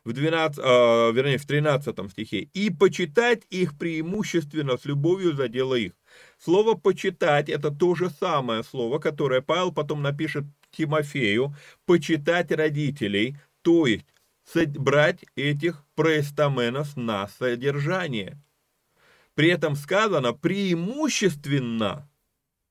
[0.07, 5.75] В 12, э, вернее, в 13 стихе, и почитать их преимущественно с любовью за дело
[5.75, 5.91] их.
[6.39, 11.53] Слово «почитать»– это то же самое слово, которое Павел потом напишет Тимофею,
[11.85, 14.05] почитать родителей, то есть
[14.77, 18.41] брать этих проэстаменов на содержание.
[19.33, 22.09] При этом сказано преимущественно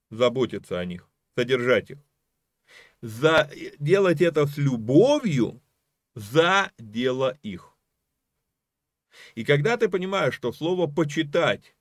[0.09, 1.07] заботиться о них,
[1.37, 1.99] содержать их.
[3.03, 5.61] За, делать это с любовью
[6.17, 7.77] за дело их.
[9.35, 11.77] И когда ты понимаешь, что слово «почитать»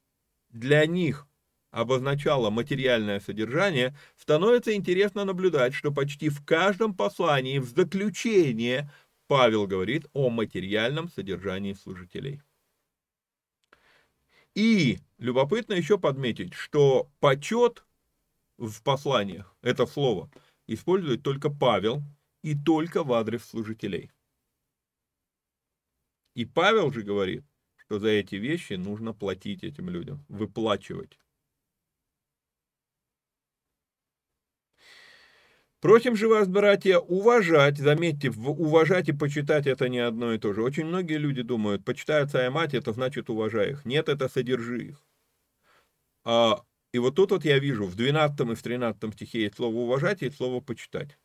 [0.50, 1.28] для них
[1.72, 8.92] обозначало материальное содержание, становится интересно наблюдать, что почти в каждом послании в заключение
[9.28, 12.42] Павел говорит о материальном содержании служителей.
[14.54, 17.86] И любопытно еще подметить, что почет
[18.58, 20.30] в посланиях, это слово,
[20.68, 22.02] использует только Павел
[22.42, 24.12] и только в адрес служителей.
[26.36, 27.44] И Павел же говорит,
[27.78, 31.18] что за эти вещи нужно платить этим людям, выплачивать.
[35.80, 40.64] Просим же вас, братья, уважать, заметьте, уважать и почитать это не одно и то же.
[40.64, 43.86] Очень многие люди думают, почитай отца и мать, это значит уважай их.
[43.86, 45.06] Нет, это содержи их.
[46.24, 49.76] А, и вот тут вот я вижу, в 12 и в 13 стихе есть слово
[49.76, 51.20] уважать и слово почитать.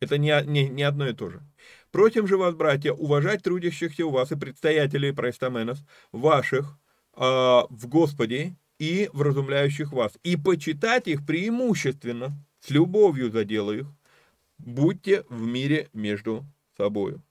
[0.00, 1.42] Это не, не, не одно и то же.
[1.90, 5.78] Просим же вас, братья, уважать трудящихся у вас и предстоятелей проистаменов
[6.10, 6.78] ваших
[7.14, 13.86] э, в Господе и вразумляющих вас, и почитать их преимущественно, с любовью за дело их,
[14.58, 16.46] будьте в мире между
[16.76, 17.22] собою.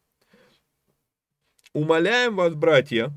[1.73, 3.11] Умоляем вас, братья,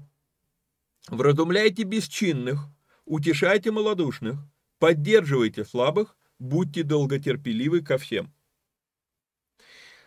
[1.08, 2.68] вразумляйте бесчинных,
[3.04, 4.38] утешайте малодушных,
[4.78, 8.32] поддерживайте слабых, будьте долготерпеливы ко всем.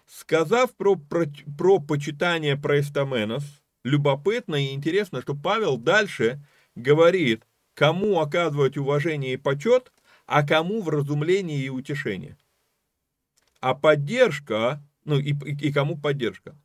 [0.06, 1.26] Сказав про, про,
[1.58, 3.44] про почитание проэстаменов,
[3.84, 6.44] любопытно и интересно, что Павел дальше
[6.76, 9.92] говорит, кому оказывать уважение и почет,
[10.26, 12.38] а кому вразумление и утешение.
[13.60, 16.56] А поддержка, ну и, и, и кому поддержка.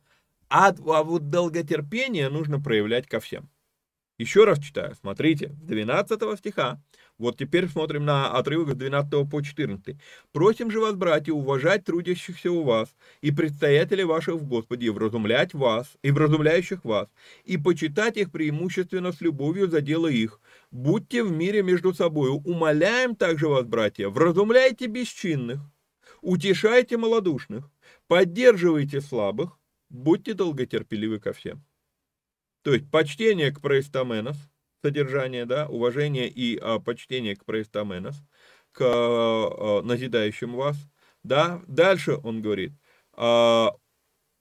[0.49, 3.49] А, а вот долготерпение нужно проявлять ко всем.
[4.21, 6.79] Еще раз читаю, смотрите, 12 стиха.
[7.17, 9.97] Вот теперь смотрим на отрывок с 12 по 14.
[10.31, 15.55] «Просим же вас, братья, уважать трудящихся у вас и предстоятелей ваших в Господе, и вразумлять
[15.55, 17.07] вас, и вразумляющих вас,
[17.45, 20.39] и почитать их преимущественно с любовью за дело их.
[20.69, 22.43] Будьте в мире между собою.
[22.45, 25.61] Умоляем также вас, братья, вразумляйте бесчинных,
[26.21, 27.71] утешайте малодушных,
[28.07, 29.57] поддерживайте слабых,
[29.89, 31.63] будьте долготерпеливы ко всем».
[32.63, 34.37] То есть почтение к проистаменов–
[34.81, 38.15] содержание, да, уважение и а, почтение к проистаменос,
[38.71, 40.77] к а, назидающим вас,
[41.23, 41.61] да.
[41.67, 42.73] Дальше он говорит,
[43.13, 43.71] а,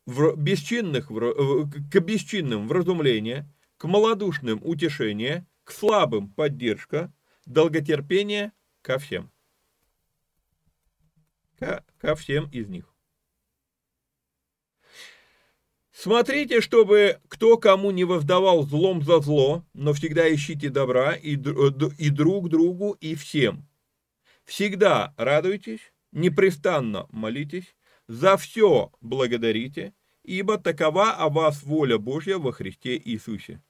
[0.07, 7.13] в бесчинных, в, к бесчинным вразумление, к малодушным утешение, к слабым поддержка,
[7.47, 8.53] долготерпение
[8.83, 9.31] ко всем.
[11.59, 12.90] Ко, ко всем из них.
[16.03, 22.09] Смотрите, чтобы кто кому не воздавал злом за зло, но всегда ищите добра и, и
[22.09, 23.69] друг другу, и всем.
[24.47, 27.77] Всегда радуйтесь, непрестанно молитесь,
[28.09, 29.93] за все благодарите,
[30.25, 33.61] ибо такова о вас воля Божья во Христе Иисусе.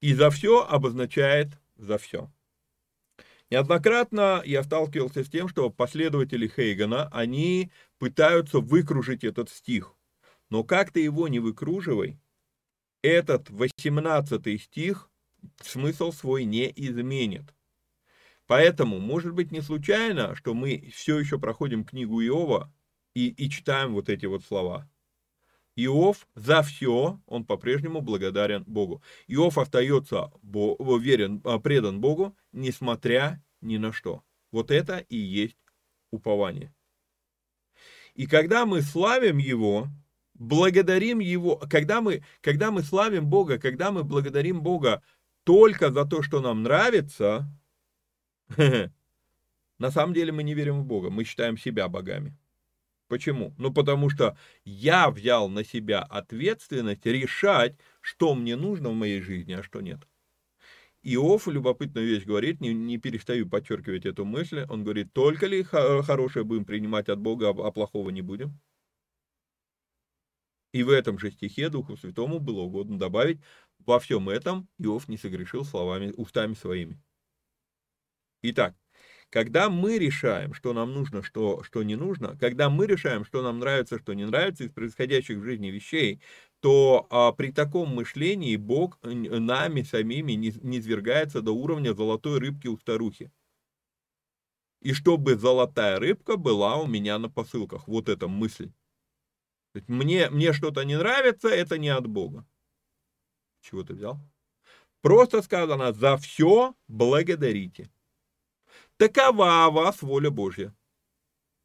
[0.00, 2.32] И за все обозначает за все.
[3.48, 7.70] Неоднократно я сталкивался с тем, что последователи Хейгана, они
[8.00, 9.94] пытаются выкружить этот стих–
[10.52, 12.20] но как ты его не выкруживай,
[13.00, 15.08] этот 18 стих
[15.62, 17.54] смысл свой не изменит.
[18.46, 22.70] Поэтому, может быть, не случайно, что мы все еще проходим книгу Иова
[23.14, 24.86] и, и читаем вот эти вот слова.
[25.74, 29.02] Иов за все, он по-прежнему благодарен Богу.
[29.28, 34.22] Иов остается верен, а, предан Богу, несмотря ни на что.
[34.50, 35.56] Вот это и есть
[36.10, 36.74] упование.
[38.12, 39.88] И когда мы славим Его,
[40.42, 45.02] благодарим Его, когда мы, когда мы славим Бога, когда мы благодарим Бога
[45.44, 47.48] только за то, что нам нравится,
[49.78, 52.36] на самом деле мы не верим в Бога, мы считаем себя богами.
[53.08, 53.54] Почему?
[53.58, 59.52] Ну, потому что я взял на себя ответственность решать, что мне нужно в моей жизни,
[59.52, 60.00] а что нет.
[61.02, 66.44] Иов любопытную вещь говорит, не, не перестаю подчеркивать эту мысль, он говорит, только ли хорошее
[66.44, 68.58] будем принимать от Бога, а, плохого не будем?
[70.72, 73.40] И в этом же стихе Духу Святому было угодно добавить,
[73.78, 77.00] во всем этом Иов не согрешил словами, устами своими.
[78.42, 78.74] Итак,
[79.30, 83.60] когда мы решаем, что нам нужно, что, что не нужно, когда мы решаем, что нам
[83.60, 86.20] нравится, что не нравится из происходящих в жизни вещей,
[86.60, 92.68] то а, при таком мышлении Бог нами самими не, не свергается до уровня золотой рыбки
[92.68, 93.32] у старухи.
[94.80, 97.88] И чтобы золотая рыбка была у меня на посылках.
[97.88, 98.70] Вот эта мысль.
[99.86, 102.46] Мне, мне что-то не нравится, это не от Бога.
[103.62, 104.18] Чего ты взял?
[105.00, 107.90] Просто сказано, за все благодарите.
[108.96, 110.74] Такова вас воля Божья.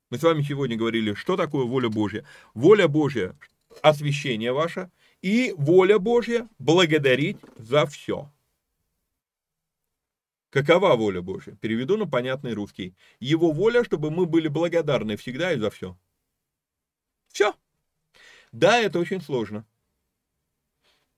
[0.10, 2.26] Мы с вами сегодня говорили, что такое воля Божья.
[2.54, 3.36] Воля Божья–
[3.82, 4.90] освящение ваше,
[5.22, 8.32] и воля Божья– благодарить за все.
[10.50, 11.56] Какова воля Божья?
[11.56, 12.96] Переведу на понятный русский.
[13.20, 15.98] Его воля, чтобы мы были благодарны всегда и за все.
[17.28, 17.54] Все.
[18.52, 19.66] Да, это очень сложно.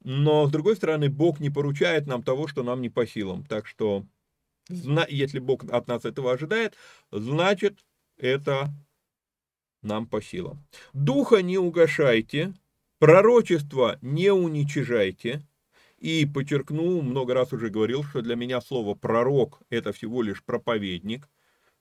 [0.04, 3.44] Но, с другой стороны, Бог не поручает нам того, что нам не по силам.
[3.44, 4.06] Так что
[4.70, 6.76] если Бог от нас этого ожидает,
[7.12, 7.84] значит,
[8.18, 8.70] это
[9.82, 10.64] нам по силам.
[10.94, 12.54] Духа не угошайте,
[13.00, 15.42] пророчество не уничижайте.
[15.98, 21.28] И подчеркну, много раз уже говорил, что для меня слово пророк– это всего лишь проповедник.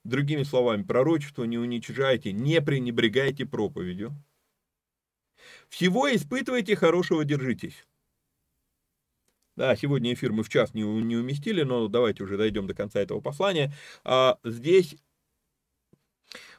[0.03, 4.13] Другими словами, пророчество не уничижайте, не пренебрегайте проповедью.
[5.69, 7.85] Всего испытывайте, хорошего держитесь.
[9.55, 12.99] Да, сегодня эфир мы в час не, не уместили, но давайте уже дойдем до конца
[12.99, 13.73] этого послания.
[14.03, 14.95] А, здесь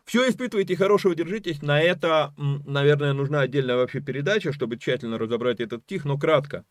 [0.04, 1.62] все испытывайте, хорошего держитесь.
[1.62, 6.64] На это, наверное, нужна отдельная вообще передача, чтобы тщательно разобрать этот стих, но кратко.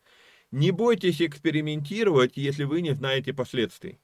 [0.50, 3.98] Не бойтесь экспериментировать, если вы не знаете последствий.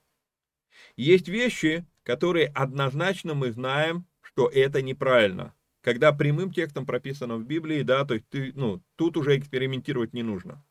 [0.97, 5.55] Есть вещи, которые однозначно мы знаем, что это неправильно.
[5.87, 10.25] Когда прямым текстом прописано в Библии, да, то есть ты, ну, тут уже экспериментировать не
[10.25, 10.65] нужно.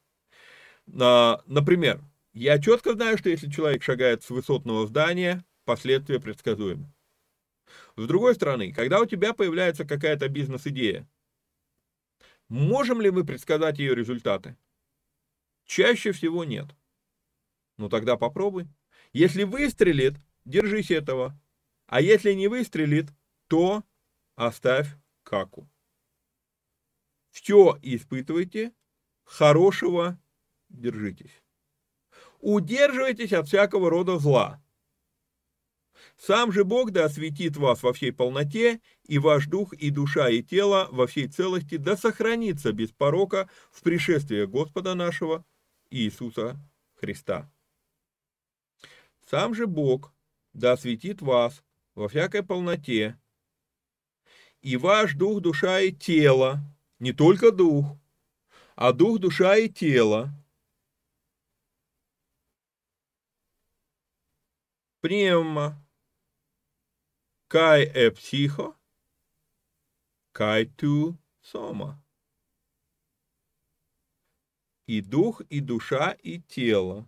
[0.88, 2.02] Например,
[2.34, 6.94] я четко знаю, что если человек шагает с высотного здания, последствия предсказуемы.
[7.96, 11.08] С другой стороны, когда у тебя появляется какая-то бизнес-идея,
[12.50, 14.58] можем ли мы предсказать ее результаты?
[15.64, 16.68] Чаще всего нет.
[17.78, 18.68] Ну тогда попробуй.
[19.14, 21.40] Если выстрелит, держись этого.
[21.88, 23.14] А если не выстрелит,
[23.48, 23.82] то
[24.36, 24.90] оставь
[25.26, 25.68] каку.
[27.32, 28.72] Все испытывайте,
[29.26, 30.18] хорошего
[30.70, 31.44] держитесь.
[32.40, 34.62] Удерживайтесь от всякого рода зла.
[36.18, 40.42] Сам же Бог да осветит вас во всей полноте, и ваш дух, и душа, и
[40.42, 45.46] тело во всей целости да сохранится без порока в пришествии Господа нашего
[45.90, 46.58] Иисуса
[46.96, 47.52] Христа.
[49.30, 50.14] Сам же Бог
[50.54, 51.64] да осветит вас
[51.96, 53.20] во всякой полноте,
[54.72, 56.60] и ваш дух, душа и тело,
[56.98, 57.86] не только дух,
[58.76, 60.34] а дух, душа и тело,
[65.02, 65.68] Пневма.
[67.48, 68.74] Кай е психо.
[70.32, 72.02] Кай ту сома.
[74.88, 77.08] И дух, и душа, и тело.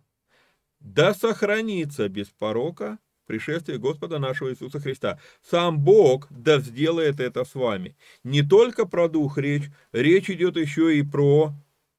[0.80, 5.20] Да сохранится без порока пришествие Господа нашего Иисуса Христа.
[5.48, 7.96] Сам Бог да сделает это с вами.
[8.24, 11.54] Не только про дух речь, речь идет еще и про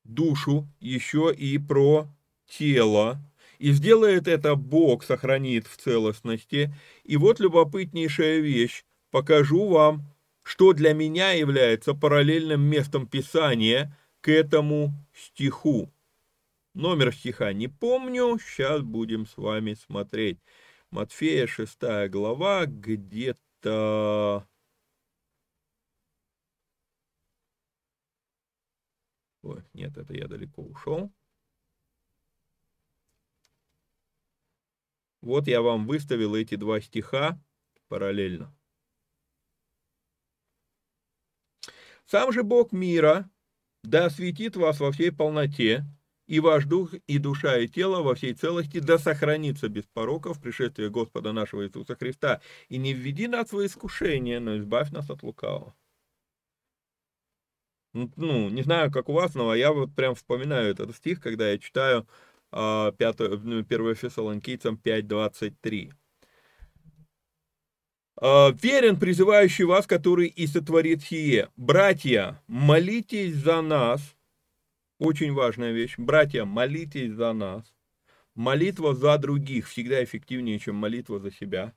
[0.05, 2.09] душу, еще и про
[2.49, 3.21] тело.
[3.59, 6.75] И сделает это Бог, сохранит в целостности.
[7.05, 8.85] И вот любопытнейшая вещь.
[9.11, 10.03] Покажу вам,
[10.43, 15.91] что для меня является параллельным местом Писания к этому стиху.
[16.75, 20.39] Номер стиха не помню, сейчас будем с вами смотреть.
[20.91, 24.49] Матфея 6 глава, где-то...
[29.43, 31.13] Ой, нет, это я далеко ушел.
[35.21, 37.39] Вот я вам выставил эти два стиха
[37.89, 38.55] параллельно.
[42.07, 43.31] Сам же Бог мира
[43.83, 45.85] да осветит вас во всей полноте,
[46.29, 50.41] и ваш дух, и душа, и тело во всей целости да сохранится без порока в
[50.41, 52.41] пришествии Господа нашего Иисуса Христа.
[52.69, 55.75] И не введи нас в искушение, но избавь нас от лукавого.
[57.95, 61.59] Ну, не знаю, как у вас, но я вот прям вспоминаю этот стих, когда я
[61.59, 62.07] читаю
[62.53, 65.93] э, 5, 1 Фессалоникийцам 5.23.
[68.21, 71.49] «Э, «Верен призывающий вас, который и сотворит сие.
[71.57, 74.18] Братья, молитесь за нас».
[74.99, 75.95] Очень важная вещь.
[75.97, 77.73] Братья, молитесь за нас.
[78.35, 81.73] Молитва за других всегда эффективнее, чем молитва за себя.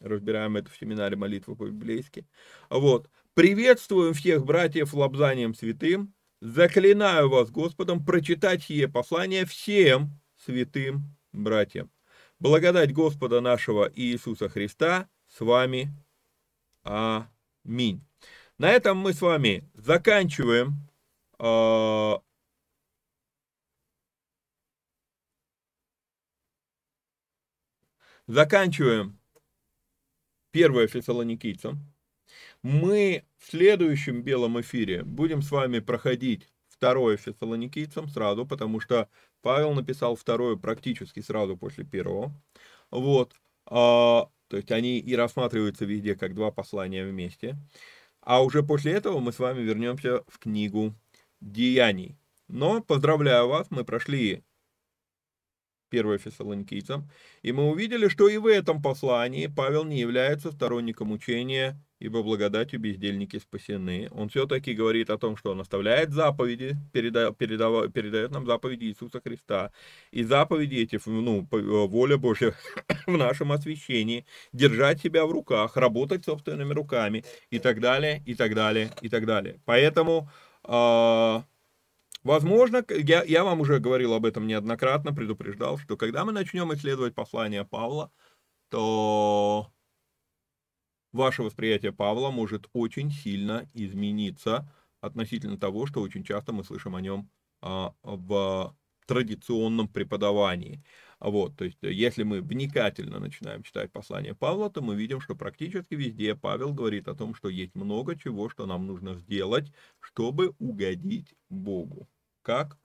[0.00, 2.26] Разбираем это в семинаре молитвы по-библейски.
[2.68, 3.10] Вот.
[3.34, 6.14] Приветствуем всех братьев лобзанием святым.
[6.40, 11.90] Заклинаю вас Господом прочитать сие послание всем святым братьям.
[12.38, 15.94] Благодать Господа нашего Иисуса Христа с вами.
[16.82, 18.02] Аминь.
[18.58, 20.88] На этом мы с вами заканчиваем
[28.26, 29.18] заканчиваем
[30.50, 31.78] первое фессалоникийцам.
[32.62, 39.08] Мы в следующем белом эфире будем с вами проходить второе фессалоникийцам сразу, потому что
[39.42, 42.32] Павел написал второе практически сразу после первого.
[42.90, 43.34] Вот.
[43.66, 47.56] А, то есть они и рассматриваются везде как два послания вместе.
[48.20, 50.94] А уже после этого мы с вами вернемся в книгу
[51.40, 52.16] Деяний.
[52.48, 54.42] Но поздравляю вас, мы прошли
[55.90, 57.08] 1 Фессалоникийцам,
[57.42, 62.80] и мы увидели, что и в этом послании Павел не является сторонником учения, ибо благодатью
[62.80, 64.08] бездельники спасены.
[64.10, 69.20] Он все-таки говорит о том, что он оставляет заповеди, переда, передав, передает нам заповеди Иисуса
[69.20, 69.72] Христа.
[70.10, 72.54] И заповеди эти, ну, э, воля Божья
[73.06, 78.54] в нашем освящении, держать себя в руках, работать собственными руками и так далее, и так
[78.54, 79.60] далее, и так далее.
[79.64, 80.28] Поэтому...
[80.64, 81.42] Э,
[82.26, 87.14] Возможно, я, я вам уже говорил об этом неоднократно, предупреждал, что когда мы начнем исследовать
[87.14, 88.10] послание Павла,
[88.68, 89.72] то
[91.12, 94.68] ваше восприятие Павла может очень сильно измениться
[95.00, 97.30] относительно того, что очень часто мы слышим о нем
[97.62, 100.82] а, в традиционном преподавании.
[101.20, 105.94] Вот, то есть, если мы вникательно начинаем читать послание Павла, то мы видим, что практически
[105.94, 111.32] везде Павел говорит о том, что есть много чего, что нам нужно сделать, чтобы угодить
[111.48, 112.08] Богу
[112.46, 112.78] как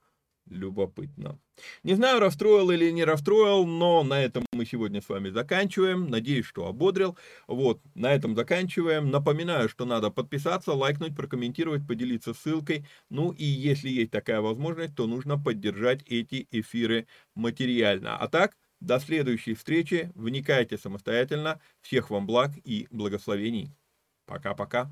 [0.48, 1.40] любопытно.
[1.84, 6.10] Не знаю, расстроил или не расстроил, но на этом мы сегодня с вами заканчиваем.
[6.10, 7.16] Надеюсь, что ободрил.
[7.48, 9.12] Вот, на этом заканчиваем.
[9.12, 12.88] Напоминаю, что надо подписаться, лайкнуть, прокомментировать, поделиться ссылкой.
[13.12, 17.06] Ну и если есть такая возможность, то нужно поддержать эти эфиры
[17.36, 18.18] материально.
[18.18, 20.12] А так, до следующей встречи.
[20.16, 21.62] Вникайте самостоятельно.
[21.82, 23.70] Всех вам благ и благословений.
[24.26, 24.92] Пока-пока.